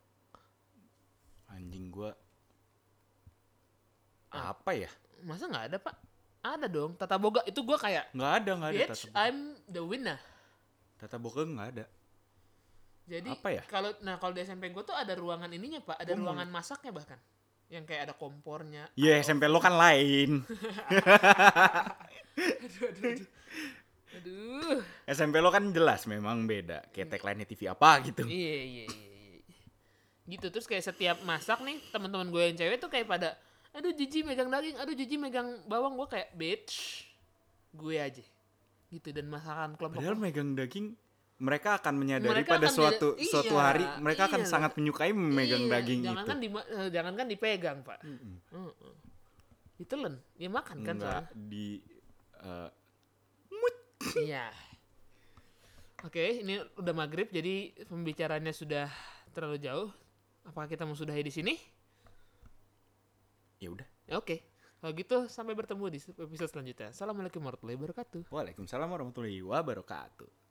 anjing 1.54 1.94
gue 1.94 2.10
Ah. 4.34 4.58
apa 4.58 4.74
ya 4.74 4.90
Masa 5.22 5.46
nggak 5.46 5.66
ada 5.70 5.78
pak? 5.78 5.94
Ada 6.42 6.66
dong. 6.66 6.98
Tata 6.98 7.22
boga 7.22 7.46
itu 7.46 7.62
gue 7.62 7.78
kayak, 7.78 8.10
nggak 8.18 8.34
ada 8.42 8.52
nggak 8.58 8.72
ada 8.74 8.80
bitch, 8.90 9.02
tata 9.06 9.16
I'm 9.22 9.38
the 9.70 9.80
winner. 9.86 10.18
tata 10.98 11.22
boga 11.22 11.46
nggak 11.46 11.70
ada 11.78 11.86
Jadi 13.04 13.30
Apa 13.30 13.50
ya? 13.52 13.64
kalau 13.66 13.92
nah 14.00 14.16
kalau 14.16 14.32
di 14.32 14.42
SMP 14.42 14.70
gue 14.70 14.80
tuh 14.80 14.94
ada 14.94 15.12
ruangan 15.14 15.50
ininya 15.50 15.80
pak, 15.80 15.98
ada 15.98 16.12
mau- 16.14 16.32
ruangan 16.32 16.48
masaknya 16.48 16.90
bahkan, 16.90 17.20
yang 17.68 17.84
kayak 17.84 18.08
ada 18.08 18.14
kompornya. 18.14 18.88
Iya 18.94 19.20
SMP 19.20 19.46
lo 19.46 19.60
kan 19.60 19.74
lain 19.74 20.40
Aduh, 22.34 22.88
aduh, 22.88 23.12
aduh. 23.12 23.28
Aduh. 24.14 24.78
SMP 25.06 25.36
lo 25.38 25.50
kan 25.50 25.68
jelas 25.70 26.06
memang 26.06 26.46
beda 26.46 26.86
kayak 26.90 27.12
tagline 27.12 27.44
TV 27.44 27.66
apa 27.68 27.98
gitu 28.04 28.24
Iya 28.24 28.38
iya 28.64 28.86
iya. 28.86 28.86
iya. 28.88 29.42
Gitu 30.26 30.48
terus 30.48 30.64
kayak 30.64 30.86
setiap 30.86 31.18
masak 31.24 31.60
nih 31.60 31.82
teman-teman 31.90 32.30
gue 32.30 32.44
yang 32.44 32.56
cewek 32.56 32.78
tuh 32.78 32.88
kayak 32.88 33.06
pada 33.06 33.36
aduh 33.74 33.90
jiji 33.90 34.22
megang 34.22 34.48
daging, 34.48 34.78
aduh 34.78 34.94
jiji 34.94 35.18
megang 35.18 35.50
bawang 35.66 35.98
gue 35.98 36.08
kayak 36.08 36.30
bitch 36.32 37.04
gue 37.72 37.98
aja. 37.98 38.24
Gitu 38.88 39.10
dan 39.10 39.26
masakan 39.26 39.74
kelompok 39.74 39.98
padahal 39.98 40.16
megang 40.16 40.54
daging 40.54 40.94
mereka 41.42 41.82
akan 41.82 41.94
menyadari 41.98 42.46
Mereka 42.46 42.52
pada 42.56 42.68
akan 42.70 42.76
suatu 42.78 43.08
menyadari- 43.18 43.30
suatu 43.30 43.56
iya, 43.56 43.64
hari 43.66 43.86
mereka 44.00 44.22
akan 44.30 44.42
iya. 44.46 44.50
sangat 44.50 44.72
menyukai 44.78 45.12
memegang 45.12 45.66
Iya, 45.66 45.72
daging 45.74 46.02
jangan 46.06 46.14
itu 46.16 46.30
kan 46.30 46.38
di 46.38 46.48
jangan 46.92 47.14
kan 47.18 47.26
dipegang 47.28 47.78
pak. 47.82 48.00
Mm-mm. 48.06 48.36
Heeh. 48.54 48.94
Ditelan, 49.74 50.16
dia 50.38 50.50
makan 50.50 50.78
kan 50.82 50.96
nggak 50.96 51.22
soalnya. 51.26 51.50
di 51.50 51.66
eh, 52.40 52.70
Iya. 54.20 54.46
Oke, 56.04 56.44
ini 56.44 56.60
udah 56.76 56.94
maghrib 56.94 57.32
jadi 57.32 57.72
pembicaranya 57.88 58.52
sudah 58.52 58.92
terlalu 59.32 59.58
jauh. 59.58 59.90
Apakah 60.44 60.68
kita 60.68 60.84
mau 60.84 60.94
sudahi 60.94 61.24
di 61.24 61.32
sini? 61.32 61.56
ya 63.58 63.72
udah 63.72 63.88
Oke. 64.20 64.44
Kalau 64.84 64.92
gitu 64.92 65.18
sampai 65.32 65.56
bertemu 65.56 65.88
di 65.88 65.96
episode 66.04 66.52
selanjutnya. 66.52 66.92
Assalamualaikum 66.92 67.40
warahmatullahi 67.40 67.80
wabarakatuh. 67.80 68.28
Waalaikumsalam 68.28 68.92
warahmatullahi 68.92 69.40
wabarakatuh 69.40 70.43